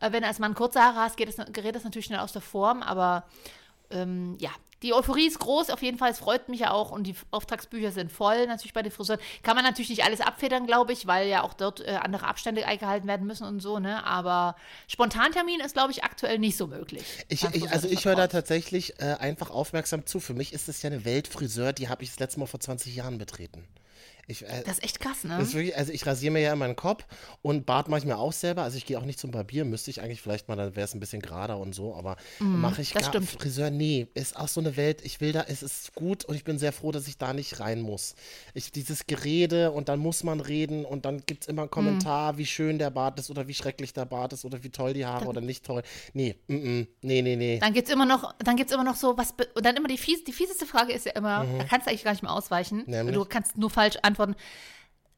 [0.00, 2.32] Äh, wenn du als Mann kurze Haare hast, geht das, gerät das natürlich schnell aus
[2.32, 3.24] der Form, aber
[3.90, 4.50] ähm, ja,
[4.82, 6.10] die Euphorie ist groß, auf jeden Fall.
[6.10, 9.20] Es freut mich ja auch und die Auftragsbücher sind voll, natürlich bei den Friseuren.
[9.42, 12.66] Kann man natürlich nicht alles abfedern, glaube ich, weil ja auch dort äh, andere Abstände
[12.66, 14.04] eingehalten werden müssen und so, ne?
[14.04, 14.56] Aber
[14.88, 17.04] Spontantermin ist, glaube ich, aktuell nicht so möglich.
[17.28, 20.20] Ich, ich, also ich höre da tatsächlich äh, einfach aufmerksam zu.
[20.20, 22.94] Für mich ist es ja eine Weltfriseur, die habe ich das letzte Mal vor 20
[22.94, 23.64] Jahren betreten.
[24.28, 25.36] Ich, äh, Das ist echt krass, ne?
[25.38, 27.04] wirklich, also ich rasiere mir ja immer den Kopf
[27.42, 28.62] und Bart mache ich mir auch selber.
[28.62, 30.94] Also ich gehe auch nicht zum Barbier, müsste ich eigentlich vielleicht mal, dann wäre es
[30.94, 33.28] ein bisschen gerader und so, aber mache ich Mhm, das gar stimmt.
[33.42, 36.44] Friseur, nee, ist auch so eine Welt, ich will da, es ist gut und ich
[36.44, 38.14] bin sehr froh, dass ich da nicht rein muss.
[38.54, 41.72] Ich, dieses Gerede und dann muss man reden und dann gibt es immer einen Mhm.
[41.72, 44.92] Kommentar, wie schön der Bart ist oder wie schrecklich der Bart ist oder wie toll
[44.94, 45.82] die Haare oder nicht toll.
[46.12, 47.58] Nee, mm, mm, nee, nee, nee.
[47.58, 49.98] Dann gibt es immer noch, dann gibt's immer noch so, was, und dann immer die,
[49.98, 52.78] fies, die fieseste Frage ist ja immer, da kannst du eigentlich gar nicht mehr ausweichen.
[52.78, 52.84] Mhm.
[52.86, 53.16] Nämlich?
[53.16, 54.11] Du kannst nur falsch antworten.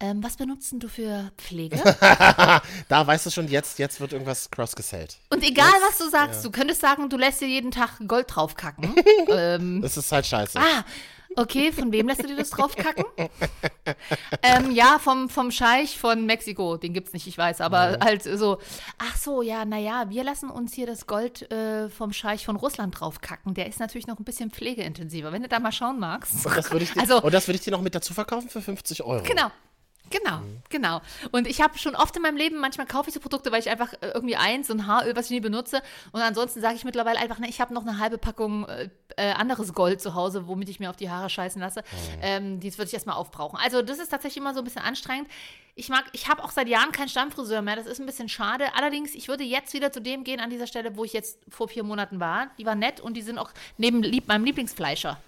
[0.00, 1.76] Ähm, was benutzen du für Pflege?
[2.88, 5.18] Da weißt du schon, jetzt, jetzt wird irgendwas crossgesellt.
[5.30, 8.94] Und egal, was du sagst, du könntest sagen, du lässt dir jeden Tag Gold draufkacken.
[9.28, 10.58] ähm, Das ist halt scheiße.
[10.58, 10.84] ah,
[11.36, 13.04] okay, von wem lässt du dir das draufkacken?
[14.42, 16.76] ähm, ja, vom, vom Scheich von Mexiko.
[16.76, 18.58] Den gibt's nicht, ich weiß, aber halt so.
[18.98, 22.98] Ach so, ja, naja, wir lassen uns hier das Gold äh, vom Scheich von Russland
[22.98, 23.54] draufkacken.
[23.54, 25.32] Der ist natürlich noch ein bisschen pflegeintensiver.
[25.32, 26.46] Wenn du da mal schauen magst.
[26.46, 28.48] Und das würde ich, dir- Also- und das würde ich dir noch mit dazu verkaufen
[28.48, 29.22] für 50 Euro.
[29.24, 29.50] Genau.
[30.10, 31.00] Genau, genau.
[31.32, 33.70] Und ich habe schon oft in meinem Leben, manchmal kaufe ich so Produkte, weil ich
[33.70, 35.82] einfach äh, irgendwie eins, so ein Haaröl, was ich nie benutze.
[36.12, 39.32] Und ansonsten sage ich mittlerweile einfach, ne, ich habe noch eine halbe Packung äh, äh,
[39.32, 41.82] anderes Gold zu Hause, womit ich mir auf die Haare scheißen lasse.
[42.20, 43.58] Ähm, dies würde ich erstmal aufbrauchen.
[43.62, 45.28] Also das ist tatsächlich immer so ein bisschen anstrengend.
[45.74, 47.76] Ich mag, ich habe auch seit Jahren keinen Stammfriseur mehr.
[47.76, 48.66] Das ist ein bisschen schade.
[48.76, 51.68] Allerdings, ich würde jetzt wieder zu dem gehen an dieser Stelle, wo ich jetzt vor
[51.68, 52.50] vier Monaten war.
[52.58, 55.18] Die war nett und die sind auch neben lieb, meinem Lieblingsfleischer.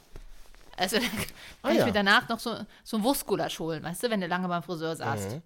[0.76, 1.14] Also da kann
[1.62, 1.86] Ah, ich ja.
[1.86, 4.94] mir danach noch so, so ein Wurstgulasch holen, weißt du, wenn du lange beim Friseur
[4.96, 5.38] saßt.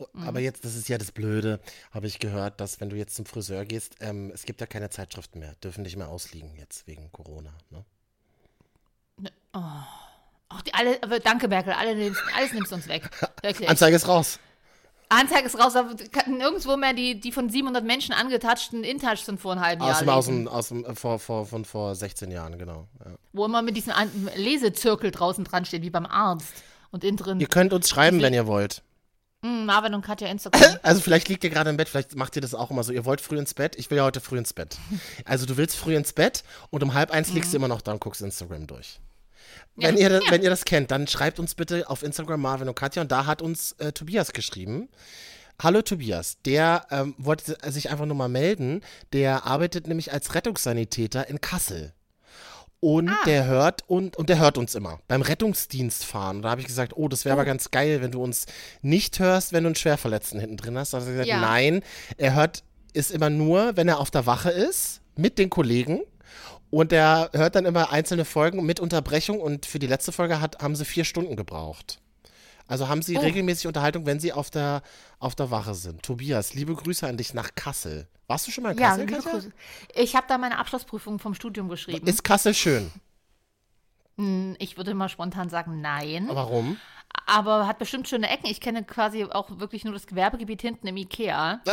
[0.00, 1.58] Oh, Aber jetzt, das ist ja das Blöde,
[1.90, 4.90] habe ich gehört, dass wenn du jetzt zum Friseur gehst, ähm, es gibt ja keine
[4.90, 7.52] Zeitschriften mehr, dürfen nicht mehr ausliegen jetzt wegen Corona.
[7.70, 7.84] Ne?
[9.52, 13.10] Ach, die alle, danke, Merkel, alle nimmst, alles nimmst du uns weg.
[13.42, 13.68] Wirklich.
[13.68, 14.38] Anzeige ist raus.
[15.10, 15.94] Anzeige ist raus, aber
[16.26, 20.00] nirgendwo mehr die, die von 700 Menschen angetatschten InTouch sind vor einem halben Aus Jahr.
[20.02, 22.88] dem, aus dem, aus dem, äh, vor, vor, von vor 16 Jahren, genau.
[23.04, 23.12] Ja.
[23.32, 23.94] Wo immer mit diesem
[24.36, 26.48] Lesezirkel draußen dran steht, wie beim Arzt.
[26.90, 28.82] Und innen drin, Ihr könnt uns schreiben, wenn ihr wollt.
[29.44, 30.76] hm, Marvin und Katja Instagram.
[30.82, 32.92] Also vielleicht liegt ihr gerade im Bett, vielleicht macht ihr das auch immer so.
[32.92, 34.76] Ihr wollt früh ins Bett, ich will ja heute früh ins Bett.
[35.24, 37.92] Also du willst früh ins Bett und um halb eins liegst du immer noch da
[37.92, 39.00] und guckst Instagram durch.
[39.76, 40.30] Wenn, Ja, ihr das, ja.
[40.32, 43.26] wenn ihr das kennt, dann schreibt uns bitte auf Instagram Marvin und Katja und da
[43.26, 44.88] hat uns äh, Tobias geschrieben.
[45.60, 48.80] Hallo Tobias, der ähm, wollte sich einfach nur mal melden.
[49.12, 51.92] Der arbeitet nämlich als Rettungssanitäter in Kassel.
[52.80, 56.36] Und der hört und, und der hört uns immer beim Rettungsdienst fahren.
[56.36, 58.46] Und da habe ich gesagt, oh, das wäre aber ganz geil, wenn du uns
[58.82, 60.92] nicht hörst, wenn du einen Schwerverletzten hinten drin hast.
[60.92, 61.40] Da hat er gesagt, Ja.
[61.40, 61.82] nein,
[62.18, 62.62] er hört
[62.94, 66.02] es immer nur, wenn er auf der Wache ist mit den Kollegen.
[66.70, 69.40] Und er hört dann immer einzelne Folgen mit Unterbrechung.
[69.40, 72.00] Und für die letzte Folge hat, haben sie vier Stunden gebraucht.
[72.66, 73.20] Also haben sie Oh.
[73.20, 74.82] regelmäßig Unterhaltung, wenn sie auf der,
[75.18, 76.02] auf der Wache sind.
[76.02, 78.06] Tobias, liebe Grüße an dich nach Kassel.
[78.26, 79.06] Warst du schon mal in ja, Kassel?
[79.06, 79.32] liebe Katja?
[79.32, 79.52] Grüße.
[79.94, 82.06] Ich habe da meine Abschlussprüfung vom Studium geschrieben.
[82.06, 82.90] Ist Kassel schön?
[84.18, 86.28] Hm, ich würde mal spontan sagen, nein.
[86.30, 86.76] Warum?
[87.28, 88.46] Aber hat bestimmt schöne Ecken.
[88.46, 91.60] Ich kenne quasi auch wirklich nur das Gewerbegebiet hinten im Ikea.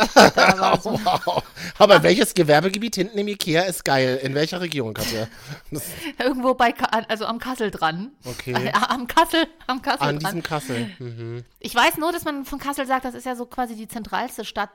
[0.82, 1.42] So, Wow.
[1.78, 4.20] Aber welches Gewerbegebiet hinten im Ikea ist geil?
[4.22, 5.26] In welcher Region, Katja?
[6.18, 6.74] Irgendwo bei,
[7.08, 8.12] also am Kassel dran.
[8.24, 8.54] Okay.
[8.88, 10.30] Am Kassel, am Kassel an dran.
[10.30, 10.90] diesem Kassel.
[10.98, 11.44] Mhm.
[11.60, 14.44] Ich weiß nur, dass man von Kassel sagt, das ist ja so quasi die zentralste
[14.44, 14.70] Stadt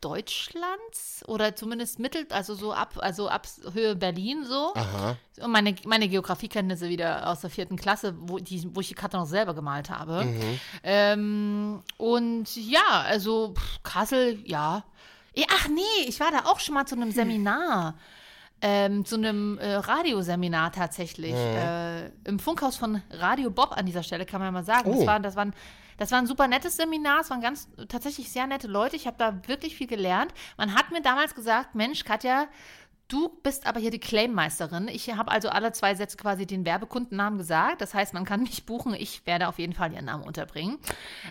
[0.00, 4.72] Deutschlands oder zumindest mittel, also so ab, also ab Höhe Berlin so.
[4.74, 5.16] Aha.
[5.40, 9.16] Und meine, meine Geografiekenntnisse wieder aus der vierten Klasse, wo, die, wo ich die Karte
[9.16, 10.24] noch selber gemalt habe.
[10.24, 10.60] Mhm.
[10.82, 14.84] Ähm, und ja, also pff, Kassel, ja.
[15.34, 17.94] Ja, Ach nee, ich war da auch schon mal zu einem Seminar.
[18.60, 21.32] Ähm, zu einem äh, Radioseminar tatsächlich.
[21.32, 24.90] Äh, Im Funkhaus von Radio Bob an dieser Stelle, kann man mal sagen.
[24.90, 24.96] Oh.
[24.96, 25.54] Das, war, das, war ein,
[25.98, 27.20] das war ein super nettes Seminar.
[27.20, 28.96] Es waren ganz tatsächlich sehr nette Leute.
[28.96, 30.32] Ich habe da wirklich viel gelernt.
[30.56, 32.48] Man hat mir damals gesagt, Mensch, Katja,
[33.08, 34.86] Du bist aber hier die Claimmeisterin.
[34.86, 37.80] Ich habe also alle zwei Sätze quasi den Werbekundennamen gesagt.
[37.80, 38.92] Das heißt, man kann mich buchen.
[38.92, 40.76] Ich werde auf jeden Fall ihren Namen unterbringen.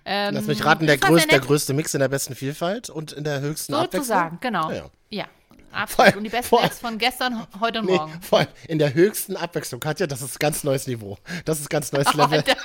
[0.04, 3.24] Ähm, Lass mich raten, der, größte, der größte Mix in der besten Vielfalt und in
[3.24, 4.04] der höchsten Abwechslung.
[4.04, 4.72] Sozusagen, genau.
[4.72, 5.26] Ja, ja.
[5.72, 6.00] Absolut.
[6.08, 8.22] allem- Und die besten allem- Acts von gestern, heute und Nee, morgen.
[8.22, 9.80] vor allem in der höchsten Abwechslung.
[9.80, 11.18] Katja, das ist ganz neues Niveau.
[11.46, 12.42] Das ist ganz neues Oh, Level.
[12.42, 12.58] der-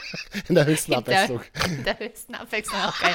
[0.48, 1.40] in der höchsten Der, Abwechslung.
[1.84, 3.14] der höchsten Abwechslung auch geil.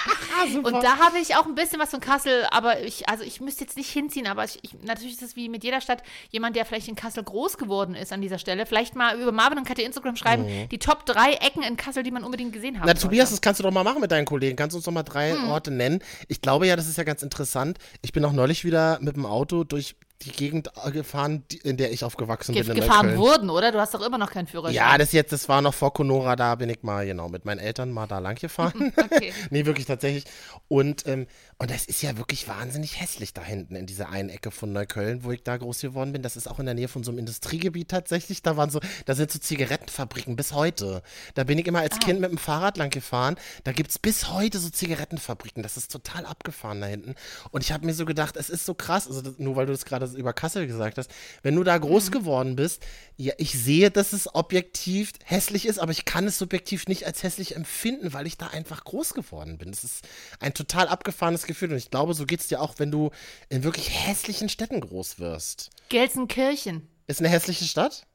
[0.64, 3.64] Und da habe ich auch ein bisschen was von Kassel, aber ich, also ich müsste
[3.64, 6.66] jetzt nicht hinziehen, aber ich, ich, natürlich ist es wie mit jeder Stadt jemand, der
[6.66, 8.66] vielleicht in Kassel groß geworden ist an dieser Stelle.
[8.66, 12.12] Vielleicht mal über Marvin und Katja Instagram schreiben, die Top 3 Ecken in Kassel, die
[12.12, 12.94] man unbedingt gesehen haben Na.
[12.94, 14.56] Tobias, das kannst du doch mal machen mit deinen Kollegen.
[14.56, 15.50] Kannst du uns doch mal drei Hm.
[15.50, 16.02] Orte nennen?
[16.28, 17.78] Ich glaube ja, das ist ja ganz interessant.
[18.02, 19.87] Ich bin auch neulich wieder mit dem Auto durch
[20.24, 22.72] die Gegend äh, gefahren, die- in der ich aufgewachsen Ge bin.
[22.76, 23.72] in gefahren wurden, oder?
[23.72, 24.74] Du hast doch immer noch keinen Führerschein.
[24.76, 27.60] Ja, das jetzt, das war noch vor Conora, da bin ich mal, genau, mit meinen
[27.60, 28.94] Eltern mal da lang gefahren.
[28.98, 29.32] Okay.
[29.52, 30.26] nee, wirklich tatsächlich.
[30.68, 31.28] Und, ähm,
[31.60, 35.24] und das ist ja wirklich wahnsinnig hässlich da hinten in dieser einen Ecke von Neukölln,
[35.24, 36.22] wo ich da groß geworden bin.
[36.22, 38.44] Das ist auch in der Nähe von so einem Industriegebiet tatsächlich.
[38.44, 41.02] Da waren so, da sind so Zigarettenfabriken bis heute.
[41.34, 41.84] Da bin ich immer Ah.
[41.84, 43.38] als Kind mit dem Fahrrad lang gefahren.
[43.64, 45.64] Da gibt es bis heute so Zigarettenfabriken.
[45.64, 47.16] Das ist total abgefahren da hinten.
[47.50, 49.86] Und ich habe mir so gedacht, es ist so krass, also nur weil du das
[49.86, 51.10] gerade über Kassel gesagt hast,
[51.42, 52.84] wenn du da groß geworden bist,
[53.16, 57.24] ja, ich sehe, dass es objektiv hässlich ist, aber ich kann es subjektiv nicht als
[57.24, 59.72] hässlich empfinden, weil ich da einfach groß geworden bin.
[59.72, 60.08] Das ist
[60.40, 63.12] ein total abgefahrenes Gefühl und ich glaube, so geht es dir auch, wenn du
[63.50, 65.72] in wirklich hässlichen Städten groß wirst.
[65.90, 66.88] Gelsenkirchen.
[67.08, 68.06] Ist eine hässliche Stadt?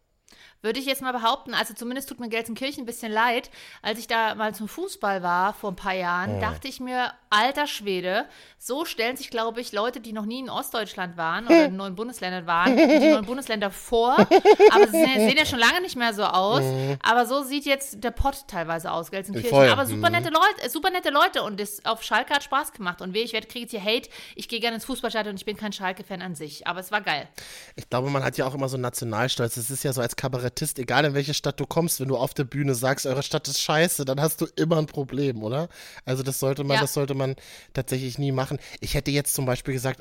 [0.63, 3.51] Würde ich jetzt mal behaupten, also zumindest tut mir Gelsenkirchen ein bisschen leid.
[3.83, 7.67] Als ich da mal zum Fußball war vor ein paar Jahren, dachte ich mir, alter
[7.67, 8.27] Schwede,
[8.59, 11.97] so stellen sich, glaube ich, Leute, die noch nie in Ostdeutschland waren oder in neuen
[11.97, 14.15] Bundesländern waren, die neuen Bundesländer vor.
[14.15, 16.63] Aber sie sehen, ja schon lange nicht mehr so aus.
[17.03, 19.51] Aber so sieht jetzt der Pott teilweise aus, Gelsenkirchen.
[19.51, 19.69] Voll.
[19.69, 23.01] Aber super nette Leute, äh, super nette Leute und das auf Schalke hat Spaß gemacht.
[23.03, 24.09] Und weh, ich werde kriege jetzt hier Hate.
[24.37, 26.67] Ich gehe gerne ins Fußballstadion und ich bin kein Schalke-Fan an sich.
[26.67, 27.29] Aber es war geil.
[27.77, 29.57] Ich glaube, man hat ja auch immer so einen Nationalstolz.
[29.57, 30.17] Es ist ja so als
[30.53, 33.49] Kabarettist, egal in welche Stadt du kommst, wenn du auf der Bühne sagst, eure Stadt
[33.49, 35.69] ist scheiße, dann hast du immer ein Problem, oder?
[36.05, 36.81] Also das sollte man, Ja.
[36.83, 37.37] das sollte man
[37.73, 38.59] tatsächlich nie machen.
[38.81, 40.01] Ich hätte jetzt zum Beispiel gesagt,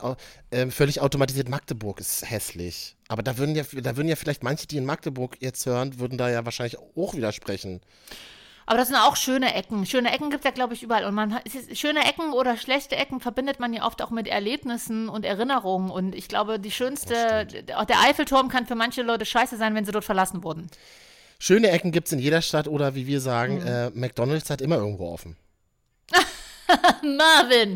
[0.51, 2.95] ähm, völlig automatisiert Magdeburg ist hässlich.
[3.07, 6.17] Aber da würden ja, da würden ja vielleicht manche, die in Magdeburg jetzt hören, würden
[6.17, 7.81] da ja wahrscheinlich auch widersprechen.
[8.65, 9.85] Aber das sind auch schöne Ecken.
[9.85, 11.05] Schöne Ecken gibt es ja, glaube ich, überall.
[11.05, 15.09] Und man ist, schöne Ecken oder schlechte Ecken verbindet man ja oft auch mit Erlebnissen
[15.09, 15.89] und Erinnerungen.
[15.89, 19.85] Und ich glaube, die schönste, auch der Eiffelturm kann für manche Leute scheiße sein, wenn
[19.85, 20.69] sie dort verlassen wurden.
[21.39, 23.67] Schöne Ecken gibt es in jeder Stadt oder wie wir sagen, Mhm.
[23.67, 25.35] äh, McDonalds hat immer irgendwo offen.
[27.03, 27.75] Marvin!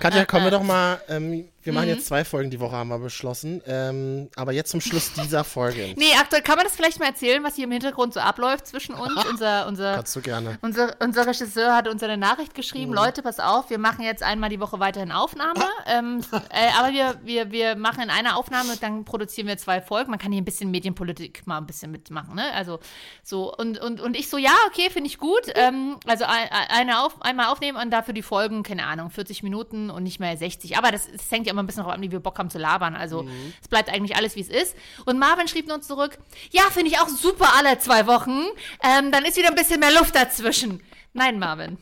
[0.00, 1.78] Katja, kommen wir doch mal, ähm, wir Mhm.
[1.78, 3.62] machen jetzt zwei Folgen die Woche, haben wir beschlossen.
[3.66, 5.94] Ähm, aber jetzt zum Schluss dieser Folge.
[5.96, 8.94] Nee, aktuell kann man das vielleicht mal erzählen, was hier im Hintergrund so abläuft zwischen
[8.94, 9.12] uns.
[9.30, 10.58] unser, unser, Kannst du gerne.
[10.62, 14.48] Unser, unser Regisseur hat uns eine Nachricht geschrieben, Leute, pass auf, wir machen jetzt einmal
[14.50, 16.20] die Woche weiterhin Aufnahme, ähm,
[16.50, 20.18] äh, aber wir, wir, wir machen in einer Aufnahme, dann produzieren wir zwei Folgen, man
[20.18, 22.78] kann hier ein bisschen Medienpolitik mal ein bisschen mitmachen, ne, also
[23.22, 27.02] so, und, und, und ich so, ja, okay, finde ich gut, ähm, also ein, eine
[27.04, 30.78] auf, einmal aufnehmen und dafür die Folgen, keine Ahnung, 40 Minuten und nicht mehr 60,
[30.78, 32.58] aber das, das hängt ja immer ein bisschen darauf an, wie wir Bock haben zu
[32.58, 33.26] labern, also
[33.60, 36.18] es bleibt eigentlich alles, wie es ist und Marvin schrieb uns zurück,
[36.50, 38.44] ja, finde ich auch super alle zwei Wochen,
[38.82, 40.82] ähm, dann ist wieder ein bisschen mehr Luft dazwischen.
[41.12, 41.78] Nein, Marvin.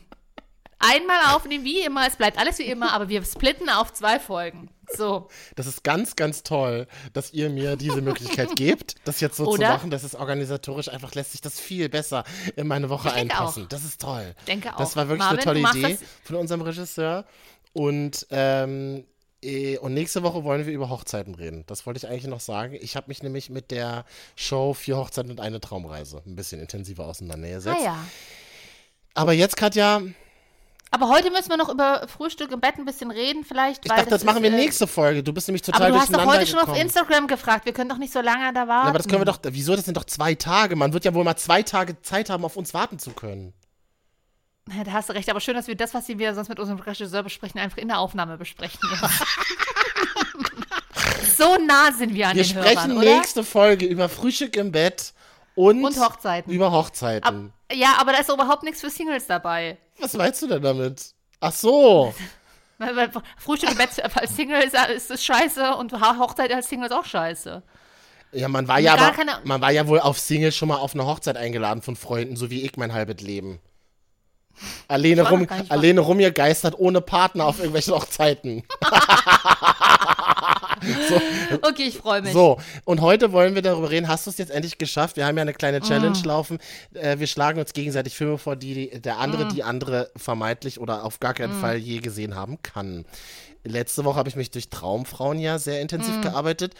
[0.81, 4.69] Einmal aufnehmen, wie immer, es bleibt alles wie immer, aber wir splitten auf zwei Folgen.
[4.95, 5.27] So.
[5.57, 9.67] Das ist ganz, ganz toll, dass ihr mir diese Möglichkeit gebt, das jetzt so Oder?
[9.67, 9.91] zu machen.
[9.91, 12.23] Das ist organisatorisch einfach, lässt sich das viel besser
[12.55, 13.63] in meine Woche Ich denke einpassen.
[13.65, 13.67] auch.
[13.67, 14.33] Das ist toll.
[14.47, 14.95] Denke Das auch.
[14.95, 17.25] war wirklich Marvin, eine tolle Idee das- von unserem Regisseur.
[17.73, 19.05] Und, ähm,
[19.81, 21.63] und nächste Woche wollen wir über Hochzeiten reden.
[21.67, 22.77] Das wollte ich eigentlich noch sagen.
[22.81, 27.05] Ich habe mich nämlich mit der Show Vier Hochzeiten und eine Traumreise ein bisschen intensiver
[27.05, 27.77] auseinandergesetzt.
[27.79, 28.05] Ah ja.
[29.13, 30.01] Aber jetzt, Katja,
[30.91, 33.85] Aber heute müssen wir noch über Frühstück im Bett ein bisschen reden, vielleicht.
[33.85, 35.23] ich dachte, das, machen wir äh, nächste Folge.
[35.23, 36.77] Du bist nämlich total Aber du hast doch heute schon auf.
[36.77, 37.65] Instagram gefragt.
[37.65, 38.85] Wir können doch nicht so lange da warten.
[38.85, 39.39] Ja, aber das können wir doch.
[39.43, 39.75] Wieso?
[39.75, 40.75] Das sind doch zwei Tage.
[40.75, 43.53] Man wird ja wohl mal zwei Tage Zeit haben, auf uns warten zu können.
[44.85, 47.23] Da hast du recht, aber schön, dass wir das, was wir sonst mit unserem Regisseur
[47.23, 48.79] besprechen, einfach in der Aufnahme besprechen.
[51.37, 53.17] so nah sind wir an Wir den sprechen Hörern, oder?
[53.17, 55.13] nächste Folge über Frühstück im Bett
[55.55, 56.53] und, Und Hochzeiten.
[56.53, 57.51] Über Hochzeiten.
[57.51, 59.77] Ab, ja, aber da ist überhaupt nichts für Singles dabei.
[59.99, 61.13] Was meinst du denn damit?
[61.39, 62.13] Ach so.
[63.37, 67.05] Frühstück im Bett als Single ist, ist das scheiße und Hochzeit als Single ist auch
[67.05, 67.61] scheiße.
[68.31, 71.05] Ja, man war ja, aber, man war ja wohl auf Single schon mal auf eine
[71.05, 73.59] Hochzeit eingeladen von Freunden, so wie ich mein halbes Leben.
[74.87, 78.63] Alleine, rum, alleine rumgegeistert, ohne Partner auf irgendwelchen Hochzeiten.
[81.61, 82.31] Okay, ich freue mich.
[82.31, 85.17] So, und heute wollen wir darüber reden, hast du es jetzt endlich geschafft?
[85.17, 86.23] Wir haben ja eine kleine Challenge Mm.
[86.25, 86.57] laufen.
[86.93, 89.49] Äh, wir schlagen uns gegenseitig Filme vor, die die- der andere, Mm.
[89.49, 93.05] die andere vermeintlich oder auf gar keinen Fall je gesehen haben kann.
[93.65, 96.21] Letzte Woche habe ich mich durch Traumfrauen ja sehr intensiv Mm.
[96.21, 96.75] gearbeitet.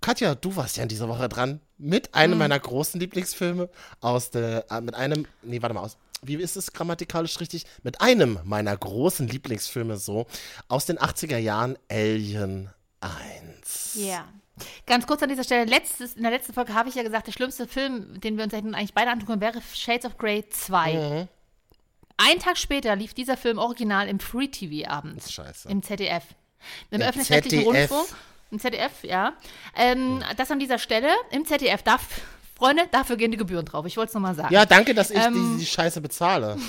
[0.00, 2.16] Katja, du warst ja in dieser Woche dran mit Mm.
[2.18, 3.68] einem meiner großen Lieblingsfilme
[4.00, 7.66] aus der, äh, mit einem, nee, warte mal, aus, wie ist es grammatikalisch richtig?
[7.82, 10.26] Mit einem meiner großen Lieblingsfilme so,
[10.68, 13.94] aus den 80er Jahren, Alien 1.
[13.96, 14.26] Ja.
[14.86, 17.32] Ganz kurz an dieser Stelle, letztes, in der letzten Folge habe ich ja gesagt, der
[17.32, 20.92] schlimmste Film, den wir uns hätten eigentlich beide angucken, wäre Shades of Grey 2.
[20.92, 21.28] Mhm.
[22.18, 25.32] Ein Tag später lief dieser Film original im Free TV abends.
[25.32, 25.68] Scheiße.
[25.68, 26.24] Im ZDF.
[26.90, 27.64] Im öffentlich-rechtlichen.
[27.64, 28.08] Rundfunk.
[28.52, 29.32] Im ZDF, ja.
[29.74, 32.20] Ähm, Das an dieser Stelle, im ZDF, darf,
[32.54, 33.86] Freunde, dafür gehen die Gebühren drauf.
[33.86, 34.52] Ich wollte es nochmal sagen.
[34.52, 35.54] Ja, danke, dass ich Ähm.
[35.56, 36.56] die, die Scheiße bezahle.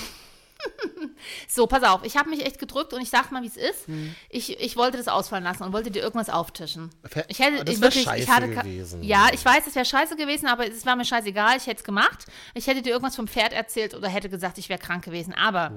[1.47, 3.87] So, pass auf, ich habe mich echt gedrückt und ich sag mal, wie es ist.
[3.87, 4.15] Hm.
[4.29, 6.89] Ich, ich wollte das ausfallen lassen und wollte dir irgendwas auftischen.
[7.27, 9.03] Ich hätte Das ich wär wirklich, scheiße ich hatte gewesen.
[9.03, 11.57] Ja, ich weiß, es wäre scheiße gewesen, aber es war mir scheißegal.
[11.57, 12.25] Ich hätte es gemacht.
[12.53, 15.33] Ich hätte dir irgendwas vom Pferd erzählt oder hätte gesagt, ich wäre krank gewesen.
[15.33, 15.71] Aber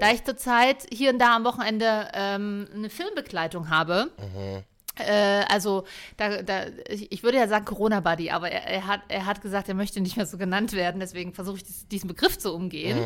[0.00, 4.62] da ich zurzeit hier und da am Wochenende ähm, eine Filmbegleitung habe, äh,
[5.02, 5.84] also
[6.16, 9.74] da, da, ich, würde ja sagen Corona-Buddy, aber er, er, hat, er hat gesagt, er
[9.74, 12.98] möchte nicht mehr so genannt werden, deswegen versuche ich dies, diesen Begriff zu umgehen.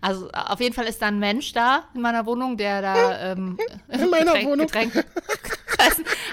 [0.00, 3.58] Also auf jeden Fall ist da ein Mensch da in meiner Wohnung, der da ähm,
[3.88, 4.66] In meiner Getränk- Wohnung.
[4.66, 4.92] Getränk,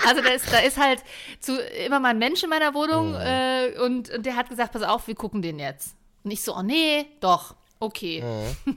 [0.07, 1.03] also da ist, da ist halt
[1.39, 4.83] zu, immer mal ein Mensch in meiner Wohnung äh, und, und der hat gesagt, pass
[4.83, 5.95] auf, wir gucken den jetzt.
[6.23, 8.23] Und ich so, oh nee, doch, okay.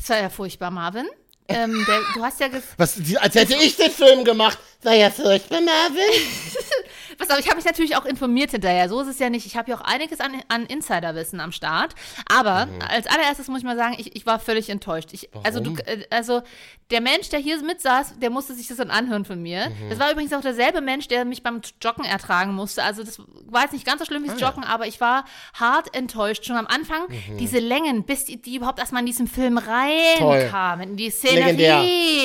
[0.00, 1.06] Es war ja furchtbar, Marvin.
[1.48, 4.58] Ähm, der, du hast ja Was, als hätte ich den Film gemacht.
[4.82, 5.98] War ja furchtbar, Marvin.
[7.18, 8.88] Pass auf, ich habe mich natürlich auch informiert hinterher.
[8.88, 9.44] So ist es ja nicht.
[9.44, 11.94] Ich habe ja auch einiges an, an Insiderwissen am Start.
[12.32, 12.78] Aber Mhm.
[12.88, 15.08] als allererstes muss ich mal sagen, ich, ich war völlig enttäuscht.
[15.12, 16.42] Ich, also, du, äh, also
[16.90, 19.68] der Mensch, der hier mitsaß, der musste sich das dann anhören von mir.
[19.68, 19.90] Mhm.
[19.90, 22.82] Das war übrigens auch derselbe Mensch, der mich beim Joggen ertragen musste.
[22.84, 25.24] Also das war jetzt nicht ganz so schlimm Ah, wie das Joggen, aber ich war
[25.54, 26.44] hart enttäuscht.
[26.46, 27.36] Schon am Anfang Mhm.
[27.38, 31.40] diese Längen, bis die, die überhaupt erstmal in diesen Film reinkamen, in die Szenerie.
[31.42, 31.82] Legendär.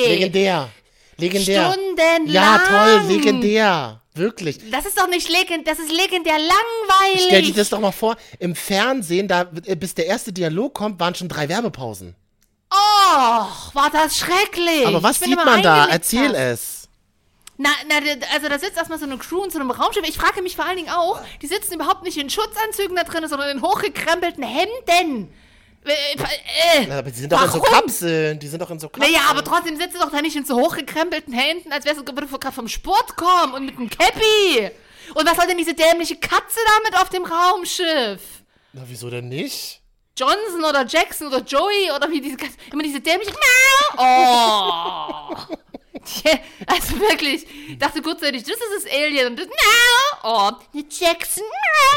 [0.08, 0.68] Legendär.
[1.16, 1.72] Legendär.
[1.72, 2.26] Stundenlang.
[2.26, 4.00] Ja, toll, legendär.
[4.14, 4.70] Wirklich.
[4.70, 7.24] Das ist doch nicht legendär, das ist legendär langweilig.
[7.26, 11.00] Stell dir das doch mal vor, im Fernsehen, da, äh, bis der erste Dialog kommt,
[11.00, 12.14] waren schon drei Werbepausen.
[12.72, 14.86] Och, war das schrecklich.
[14.86, 15.86] Aber was sieht man da?
[15.86, 16.36] Erzähl fast.
[16.36, 16.88] es.
[17.56, 17.96] Na, na,
[18.34, 20.08] also da sitzt erstmal so eine Crew in so einem Raumschiff.
[20.08, 23.28] Ich frage mich vor allen Dingen auch, die sitzen überhaupt nicht in Schutzanzügen da drin,
[23.28, 25.32] sondern in hochgekrempelten Hemden.
[25.84, 27.72] Äh, äh, Na, Aber die sind doch in so Warum?
[27.72, 28.38] Kapseln.
[28.38, 29.12] Die sind doch in so Kapseln.
[29.12, 32.04] naja, aber trotzdem sitzt du doch da nicht in so hochgekrempelten Händen, als wärst du
[32.04, 34.70] gerade vom Sport kommen und mit einem Cappy.
[35.14, 38.20] Und was soll denn diese dämliche Katze damit auf dem Raumschiff?
[38.72, 39.82] Na, wieso denn nicht?
[40.18, 43.32] Johnson oder Jackson oder Joey oder wie diese Katze, immer diese dämliche
[43.96, 45.36] Oh.
[46.66, 49.46] Also wirklich, ich dachte kurzzeitig, das ist das Alien und das
[50.22, 51.44] Oh, eine Jackson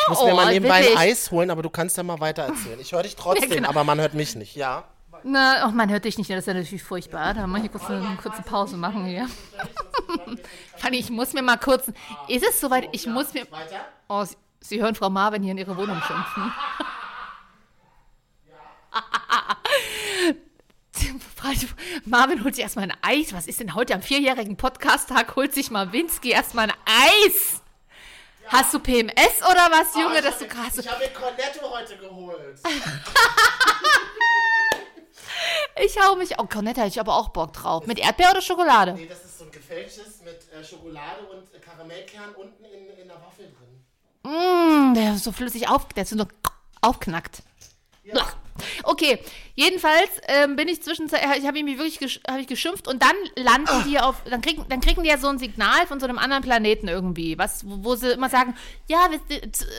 [0.03, 0.97] Ich muss mir oh, mal nebenbei wirklich.
[0.97, 2.79] ein Eis holen, aber du kannst ja mal weiter erzählen.
[2.79, 3.69] Ich höre dich trotzdem, Ja, genau.
[3.69, 4.55] aber man hört mich nicht.
[4.55, 4.83] Ja.
[5.23, 7.33] Na, oh, man hört dich nicht, das ist ja natürlich furchtbar.
[7.33, 9.27] Da muss ich kurz eine, eine kurze Pause machen hier.
[10.77, 11.87] Fanny, ich muss mir mal kurz.
[12.27, 12.87] Ist es soweit?
[12.91, 13.47] Ich muss mir.
[14.07, 16.53] Oh, Sie, Sie hören Frau Marvin hier in ihre Wohnung schimpfen.
[22.05, 23.33] Marvin holt sich erstmal ein Eis.
[23.33, 25.35] Was ist denn heute am vierjährigen Podcast-Tag?
[25.35, 27.61] Holt sich Marwinski erstmal ein Eis.
[28.47, 30.77] Hast du PMS oder was, Junge, dass du krass.
[30.77, 32.59] Ich habe mir Cornetto heute geholt.
[35.83, 36.39] Ich hau mich.
[36.39, 37.85] Oh, Cornetta hätte ich aber auch Bock drauf.
[37.85, 38.93] Mit Erdbeer oder Schokolade?
[38.93, 43.07] Nee, das ist so ein gefälschtes mit äh, Schokolade und äh, Karamellkern unten in, in
[43.07, 43.85] der Waffel drin.
[44.23, 46.25] Mm, der ist so flüssig auf, der ist so
[46.81, 47.43] aufknackt.
[48.83, 49.19] Okay,
[49.55, 53.15] jedenfalls ähm, bin ich zwischenzeitlich, ich habe mich wirklich gesch hab ich geschimpft und dann
[53.35, 56.17] landen die auf, dann kriegen, dann kriegen die ja so ein Signal von so einem
[56.17, 58.55] anderen Planeten irgendwie, was, wo, sie immer sagen,
[58.87, 59.09] ja,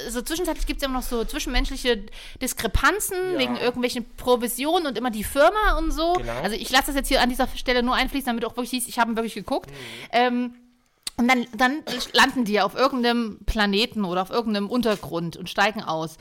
[0.09, 2.05] so zwischenzeitlich gibt es ja immer noch so zwischenmenschliche
[2.41, 6.15] Diskrepanzen wegen irgendwelchen Provisionen und immer die Firma und so.
[6.15, 6.41] Genau.
[6.43, 8.89] Also ich lasse das jetzt hier an dieser Stelle nur einfließen, damit auch wirklich hieß,
[8.89, 9.71] ich habe wirklich geguckt.
[10.13, 10.55] Ähm,
[11.19, 16.17] und dann, dann landen die auf irgendeinem Planeten oder auf irgendeinem Untergrund und steigen aus.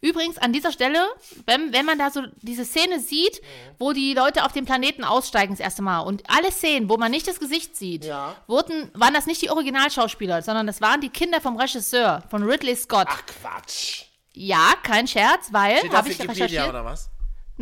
[0.00, 0.98] Übrigens, an dieser Stelle,
[1.46, 3.40] wenn, wenn man da so diese Szene sieht,
[3.78, 7.10] wo die Leute auf dem Planeten aussteigen das erste Mal und alle Szenen, wo man
[7.10, 8.34] nicht das Gesicht sieht, Ja.
[8.46, 12.74] wurden, waren das nicht die Originalschauspieler, sondern das waren die Kinder vom Regisseur, von Ridley
[12.76, 13.06] Scott.
[13.08, 14.04] Ach Quatsch.
[14.32, 16.68] Ja, kein Scherz, weil, habe ich recherchiert.
[16.68, 17.08] oder was?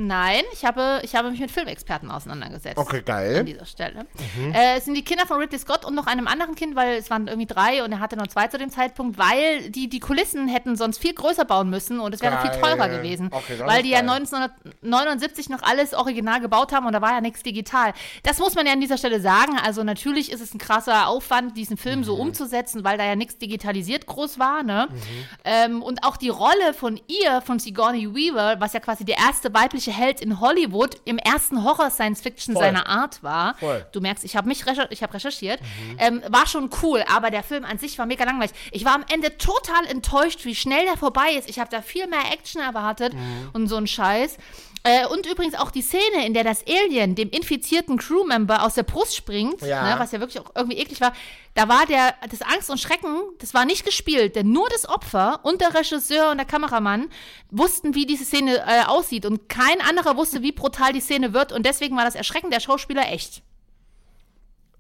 [0.00, 2.78] Nein, ich habe, ich habe mich mit Filmexperten auseinandergesetzt.
[2.78, 3.44] Okay, An geil.
[3.44, 4.06] dieser Stelle.
[4.54, 7.11] Äh, es sind die Kinder von Ridley Scott und noch einem anderen Kind, weil es
[7.11, 10.46] waren irgendwie drei und er hatte nur zwei zu dem Zeitpunkt, weil die die Kulissen
[10.46, 13.28] hätten sonst viel größer bauen müssen und es wäre viel teurer gewesen.
[13.32, 14.11] Okay, weil die ja geil.
[14.11, 17.92] 1979 noch alles original gebaut haben und da war ja nichts digital.
[18.22, 19.56] Das muss man ja an dieser Stelle sagen.
[19.64, 22.04] Also natürlich ist es ein krasser Aufwand, diesen Film Mhm.
[22.04, 24.62] so umzusetzen, weil da ja nichts digitalisiert groß war.
[24.62, 24.88] Ne?
[25.44, 29.52] Ähm, und auch die Rolle von ihr, von Sigourney Weaver, was ja quasi der erste
[29.52, 33.57] weibliche Held in Hollywood im ersten Horror-Science-Fiction seiner Art war.
[33.57, 33.86] Voll.
[33.93, 35.61] Du merkst, ich habe mich recher ich hab recherchiert.
[35.99, 38.53] Ähm, war schon cool, aber der Film an sich war mega langweilig.
[38.72, 41.49] Ich war am Ende total enttäuscht, wie schnell der vorbei ist.
[41.49, 43.14] Ich habe da viel mehr Action erwartet
[43.53, 44.36] und so ein Scheiß.
[44.85, 48.85] Äh, und übrigens auch die Szene, in der das Alien dem infizierten Crewmember aus der
[48.85, 49.83] Brust springt, Ja.
[49.95, 51.12] ne, was ja wirklich auch irgendwie eklig war,
[51.55, 55.41] da war der, das Angst und Schrecken, das war nicht gespielt, denn nur das Opfer
[55.43, 57.09] und der Regisseur und der Kameramann
[57.51, 61.51] wussten, wie diese Szene äh, aussieht und kein anderer wusste, wie brutal die Szene wird
[61.53, 63.43] und deswegen war das Erschrecken der Schauspieler echt.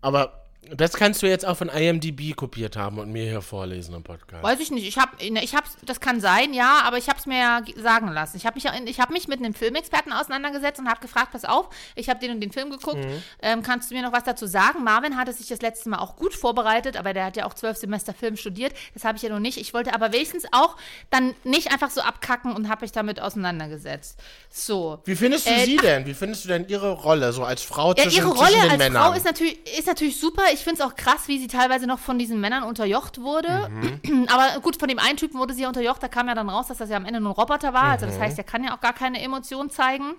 [0.00, 0.37] Aber
[0.70, 4.42] das kannst du jetzt auch von IMDb kopiert haben und mir hier vorlesen im Podcast.
[4.42, 4.86] Weiß ich nicht.
[4.86, 7.80] Ich habe, ich hab's, das kann sein, ja, aber ich habe es mir ja ge-
[7.80, 8.36] sagen lassen.
[8.36, 11.68] Ich habe mich, ich habe mich mit einem Filmexperten auseinandergesetzt und habe gefragt, pass auf,
[11.94, 12.98] ich habe den und den Film geguckt.
[13.40, 14.84] Ähm, kannst du mir noch was dazu sagen?
[14.84, 17.78] Marvin hatte sich das letzte Mal auch gut vorbereitet, aber der hat ja auch zwölf
[17.78, 18.74] Semester Film studiert.
[18.92, 19.56] Das habe ich ja noch nicht.
[19.58, 20.76] Ich wollte aber wenigstens auch
[21.08, 24.18] dann nicht einfach so abkacken und habe mich damit auseinandergesetzt.
[24.50, 24.98] So.
[25.04, 26.04] Wie findest du Äh, sie denn?
[26.04, 28.70] Wie findest du denn ihre Rolle so als Frau Ja, zwischen, ihre zwischen Rolle den
[28.70, 29.02] als Männern?
[29.04, 30.42] Frau ist natürlich, ist natürlich super.
[30.52, 33.68] Ich finde es auch krass, wie sie teilweise noch von diesen Männern unterjocht wurde.
[34.04, 34.26] Mhm.
[34.28, 36.02] Aber gut, von dem einen Typen wurde sie ja unterjocht.
[36.02, 37.84] Da kam ja dann raus, dass das ja am Ende nur ein Roboter war.
[37.84, 38.10] Also Mhm.
[38.10, 40.14] das heißt, er kann ja auch gar keine Emotion zeigen.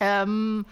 [0.00, 0.66] Ähm,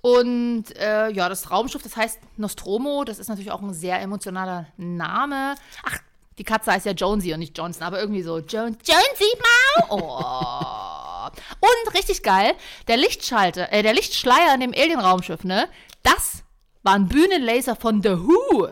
[0.00, 3.04] und äh, ja, das Raumschiff, das heißt Nostromo.
[3.04, 5.54] Das ist natürlich auch ein sehr emotionaler Name.
[5.84, 5.98] Ach,
[6.38, 9.32] die Katze heißt ja Jonesy und nicht Johnson, aber irgendwie so Jones, Jonesy
[9.88, 9.96] Mau.
[9.96, 11.28] Oh.
[11.60, 12.52] Und richtig geil,
[12.86, 15.68] der Lichtschalter, äh, der Lichtschleier in dem Alien-Raumschiff, ne?
[16.02, 16.44] Das
[16.82, 18.68] waren Bühnenlaser von The Who.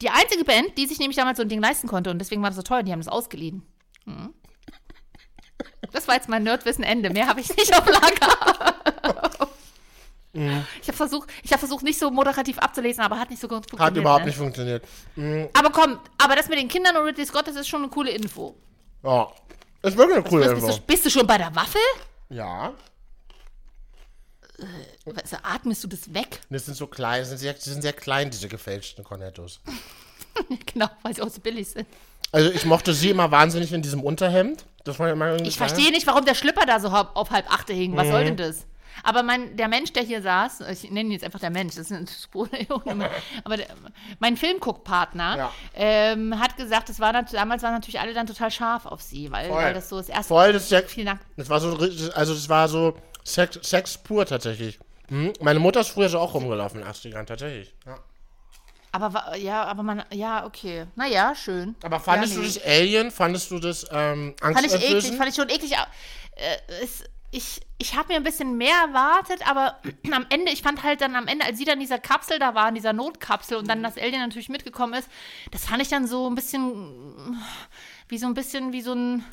[0.00, 2.50] Die einzige Band, die sich nämlich damals so ein Ding leisten konnte und deswegen war
[2.50, 3.62] das so teuer, die haben das ausgeliehen.
[4.04, 4.34] Mhm.
[5.92, 7.10] Das war jetzt mein Nerdwissen Ende.
[7.10, 9.48] Mehr habe ich nicht auf Lager.
[10.34, 13.68] Ich habe versucht, ich hab versucht, nicht so moderativ abzulesen, aber hat nicht so gut
[13.68, 13.90] funktioniert.
[13.90, 14.26] Hat überhaupt ne?
[14.28, 14.82] nicht funktioniert.
[15.52, 18.10] Aber komm, aber das mit den Kindern und Ridley Scott, das ist schon eine coole
[18.12, 18.56] Info.
[19.02, 19.28] Ja.
[19.82, 20.66] Ist wirklich eine coole Bist, Info.
[20.66, 21.82] bist, du, bist du schon bei der Waffel?
[22.30, 22.72] Ja.
[25.16, 26.40] Also, atmest du das weg?
[26.50, 29.60] Das sind so klein, das sind sehr, die sind sehr klein, diese gefälschten Cornettos.
[30.72, 31.86] genau, weil sie auch so billig sind.
[32.30, 34.64] Also ich mochte sie immer wahnsinnig in diesem Unterhemd.
[34.84, 37.72] Das war immer irgendwie Ich verstehe nicht, warum der Schlüpper da so auf halb achte
[37.72, 37.96] hing.
[37.96, 38.66] Was soll denn das?
[39.04, 41.90] Aber mein, der Mensch, der hier saß, ich nenne ihn jetzt einfach der Mensch, das
[41.90, 42.48] ist eine Spur,
[43.44, 43.66] aber der,
[44.18, 45.52] mein Filmguckpartner Ja.
[45.74, 49.50] ähm, hat gesagt, das war damals waren natürlich alle dann total scharf auf sie, weil,
[49.50, 51.24] weil das so das erste Voll, das ist ja, viel nackt.
[51.36, 51.76] das war so,
[52.14, 52.94] also das war so
[53.24, 54.78] Sex, Sex pur tatsächlich.
[55.08, 55.32] Mhm.
[55.40, 57.74] Meine Mutter ist früher so auch rumgelaufen in den 80ern, tatsächlich.
[57.86, 57.98] Ja.
[58.92, 60.86] Aber ja, aber man, ja, okay.
[60.96, 61.74] Naja, schön.
[61.82, 65.18] Aber fandest ja, du das Alien, fandest du das ähm, Fand ich eklig, angsteinflößend?
[65.18, 65.72] fand ich schon eklig.
[65.72, 69.78] Äh, es, ich ich habe mir ein bisschen mehr erwartet, aber
[70.12, 72.54] am Ende, ich fand halt dann am Ende, als sie dann in dieser Kapsel da
[72.54, 75.08] war, in dieser Notkapsel und dann das Alien natürlich mitgekommen ist,
[75.50, 77.36] das fand ich dann so ein bisschen,
[78.08, 79.24] wie so ein bisschen, wie so ein,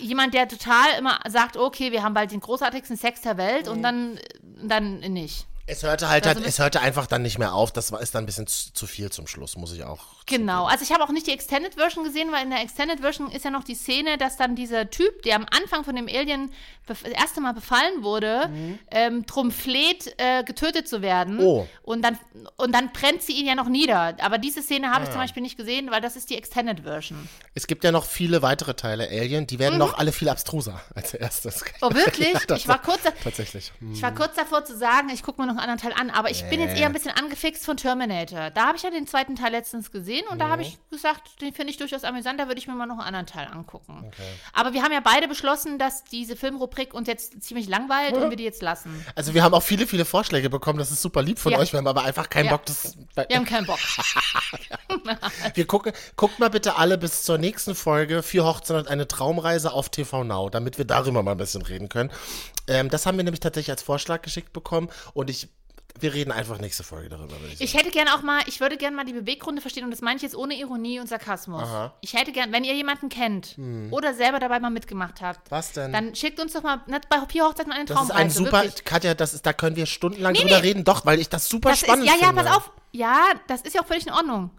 [0.00, 3.82] jemand, der total immer sagt, okay, wir haben bald den großartigsten Sex der Welt und
[3.82, 4.18] dann,
[4.62, 5.46] dann nicht.
[5.70, 7.72] Es hörte halt, Also halt es hörte einfach dann nicht mehr auf.
[7.72, 10.00] Das war, ist dann ein bisschen zu, zu viel zum Schluss, muss ich auch.
[10.26, 13.30] Genau, also ich habe auch nicht die Extended Version gesehen, weil in der Extended Version
[13.30, 16.52] ist ja noch die Szene, dass dann dieser Typ, der am Anfang von dem Alien
[16.86, 18.50] das erste Mal befallen wurde,
[18.90, 21.38] ähm, drum fleht, äh, getötet zu werden.
[21.40, 21.66] Oh.
[21.82, 22.18] Und dann,
[22.56, 24.16] und dann brennt sie ihn ja noch nieder.
[24.20, 25.12] Aber diese Szene habe ich Ah.
[25.12, 27.28] zum Beispiel nicht gesehen, weil das ist die Extended Version.
[27.54, 31.14] Es gibt ja noch viele weitere Teile Alien, die werden noch alle viel abstruser als
[31.14, 31.60] erstes.
[31.62, 31.70] Mhm.
[31.82, 32.34] Oh, wirklich?
[32.50, 33.72] Ja, ich war kurz, Tatsächlich.
[33.92, 36.30] Ich war kurz davor zu sagen, ich gucke mir noch einen anderen Teil an, aber
[36.30, 38.50] ich bin jetzt eher ein bisschen angefixt von Terminator.
[38.50, 41.52] Da habe ich ja den zweiten Teil letztens gesehen und da habe ich gesagt, den
[41.52, 44.10] finde ich durchaus amüsant, da würde ich mir mal noch einen anderen Teil angucken.
[44.52, 48.36] Aber wir haben ja beide beschlossen, dass diese Filmrubrik uns jetzt ziemlich langweilt und wir
[48.36, 49.04] die jetzt lassen.
[49.14, 50.78] Also wir haben auch viele, viele Vorschläge bekommen.
[50.78, 51.58] Das ist super lieb von Ja.
[51.58, 51.72] euch.
[51.72, 52.52] Wir haben aber einfach keinen Ja.
[52.52, 52.66] Bock.
[52.66, 52.96] Das,
[53.28, 53.78] Wir haben keinen Bock.
[55.54, 59.72] wir gucken, guckt mal bitte alle bis zur nächsten Folge Vier Hochzeiten und eine Traumreise
[59.72, 62.10] auf TV Now, damit wir darüber mal ein bisschen reden können.
[62.68, 65.48] Ähm, das haben wir nämlich tatsächlich als Vorschlag geschickt bekommen und ich,
[66.02, 67.34] wir reden einfach nächste Folge darüber.
[67.52, 67.60] Ich.
[67.60, 70.16] Ich hätte gerne auch mal, ich würde gerne mal die Beweggründe verstehen und das meine
[70.16, 71.68] ich jetzt ohne Ironie und Sarkasmus.
[72.00, 73.56] Ich hätte gerne, wenn ihr jemanden kennt
[73.90, 75.50] oder selber dabei mal mitgemacht habt, Hm.
[75.50, 75.92] Was denn?
[75.92, 78.84] dann schickt uns doch mal na, bei Vier Hochzeiten eine das ist ein super, wirklich.
[78.84, 80.68] Katja, das ist, da können wir stundenlang Nee, drüber nee.
[80.68, 80.84] reden.
[80.84, 82.42] Doch, weil ich das super Das ist, spannend ja, ja, finde.
[82.44, 82.70] pass auf.
[82.92, 84.50] Ja, das ist ja auch völlig in Ordnung.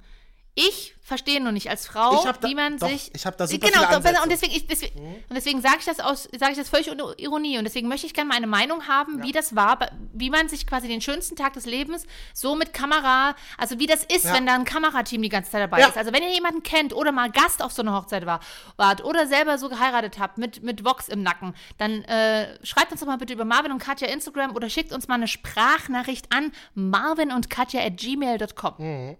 [0.54, 3.10] Ich verstehe nur nicht als Frau, da- wie man doch, sich.
[3.16, 3.99] ich hab da super genau, viele.
[4.18, 4.24] Mhm.
[4.24, 7.14] und deswegen, ich, deswegen, und deswegen sage ich das aus, sage ich das völlig ohne
[7.18, 9.80] Ironie und deswegen möchte ich gerne mal eine Meinung haben, wie das war,
[10.14, 14.04] wie man sich quasi den schönsten Tag des Lebens so mit Kamera, also wie das
[14.04, 14.34] ist, Ja.
[14.34, 15.88] wenn da ein Kamerateam die ganze Zeit dabei Ja.
[15.88, 15.97] ist.
[15.97, 18.41] Also wenn ihr jemanden kennt oder mal Gast auf so einer Hochzeit war,
[18.76, 22.99] wart oder selber so geheiratet habt mit mit Vox im Nacken, dann äh, schreibt uns
[22.99, 26.52] doch mal bitte über Marvin und Katja Instagram oder schickt uns mal eine Sprachnachricht an
[26.74, 28.74] marvin und Katja at gmail.com.
[28.78, 29.18] Mhm.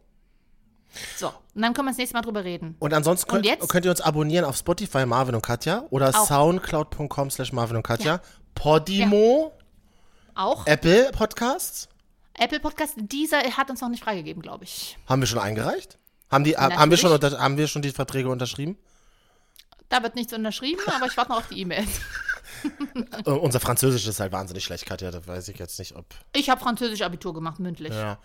[1.17, 2.75] So, und dann können wir das nächste Mal drüber reden.
[2.79, 3.69] Und ansonsten Und könnt, jetzt?
[3.69, 8.21] könnt ihr uns abonnieren auf Spotify Marvin und Katja oder soundcloud.com slash Marvin und Katja.
[8.55, 9.53] Podimo,
[10.35, 11.87] Auch Apple Podcasts.
[12.37, 14.97] Apple Podcast, dieser hat uns noch nicht freigegeben, glaube ich.
[15.07, 15.97] Haben wir schon eingereicht?
[16.29, 18.77] Haben, die, haben, wir schon unter, haben wir schon die Verträge unterschrieben?
[19.89, 21.89] Da wird nichts unterschrieben, aber ich warte noch auf die E-Mails.
[23.26, 25.12] Äh, Unser Französisch ist halt wahnsinnig schlecht, Katja.
[25.12, 26.05] Da weiß ich jetzt nicht, ob.
[26.36, 27.93] Ich habe Französisch Abitur gemacht, mündlich.
[27.93, 28.18] Ja.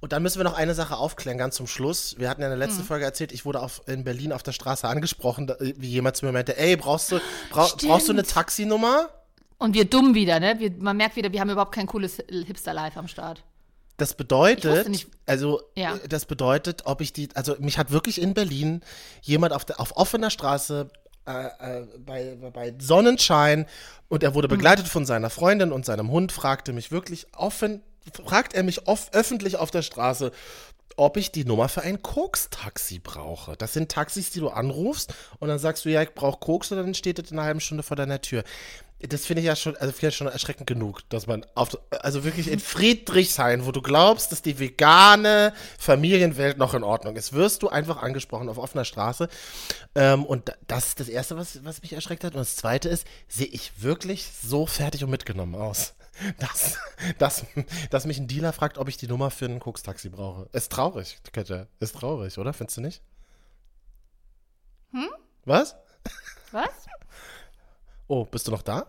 [0.00, 2.16] Und dann müssen wir noch eine Sache aufklären, ganz zum Schluss.
[2.18, 4.52] Wir hatten ja in der letzten Folge erzählt, ich wurde auf, in Berlin auf der
[4.52, 7.82] Straße angesprochen, da, wie jemand zu mir meinte: Ey, brauchst du, Stimmt.
[7.82, 9.08] brauchst du eine Taxinummer?
[9.58, 10.56] Und wir dumm wieder, ne?
[10.58, 13.44] Wir, man merkt wieder, wir haben überhaupt kein cooles Hipster-Life am Start.
[13.98, 15.96] Das bedeutet, nicht- also Ja.
[16.08, 18.80] das bedeutet, ob ich die, also mich hat wirklich in Berlin
[19.20, 20.88] jemand auf, der, auf offener Straße
[21.26, 23.66] äh, äh, bei, bei Sonnenschein
[24.08, 24.56] und er wurde Hm.
[24.56, 27.82] begleitet von seiner Freundin und seinem Hund, fragte mich wirklich offen,
[28.24, 30.32] fragt er mich off, öffentlich auf der Straße,
[30.96, 33.56] ob ich die Nummer für ein Koks-Taxi brauche.
[33.56, 36.78] Das sind Taxis, die du anrufst und dann sagst du, ja, ich brauche Koks und
[36.78, 38.44] dann steht das in einer halben Stunde vor deiner Tür.
[39.04, 42.60] Das finde ich ja schon, also schon erschreckend genug, dass man auf, also wirklich in
[42.60, 48.00] Friedrichshain, wo du glaubst, dass die vegane Familienwelt noch in Ordnung ist, wirst du einfach
[48.00, 49.28] angesprochen auf offener Straße.
[49.96, 52.34] Ähm, und da- das ist das Erste, was, was mich erschreckt hat.
[52.34, 55.94] Und das Zweite ist, sehe ich wirklich so fertig und mitgenommen aus,
[56.38, 56.78] dass,
[57.18, 57.44] dass,
[57.90, 60.48] dass mich ein Dealer fragt, ob ich die Nummer für ein Koks-Taxi brauche.
[60.52, 61.66] Ist traurig, Katja.
[61.80, 62.52] Ist traurig, oder?
[62.52, 63.02] Findest du nicht?
[64.92, 65.08] Hm?
[65.44, 65.74] Was?
[66.52, 66.68] Was?
[68.08, 68.86] Oh, bist du noch da?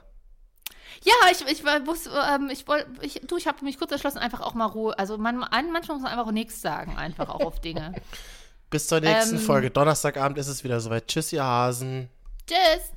[1.04, 4.42] Ja, ich, ich wusste, ähm, ich wollte, ich, du, ich habe mich kurz entschlossen, einfach
[4.42, 4.98] auch mal Ruhe.
[4.98, 7.94] Also man, an- manchmal muss man einfach auch nichts sagen, einfach auch auf Dinge.
[8.70, 9.42] Bis zur nächsten Ähm.
[9.42, 9.70] Folge.
[9.70, 11.08] Donnerstagabend ist es wieder soweit.
[11.08, 12.10] Tschüss, ihr Hasen.
[12.48, 12.92] Tschüss.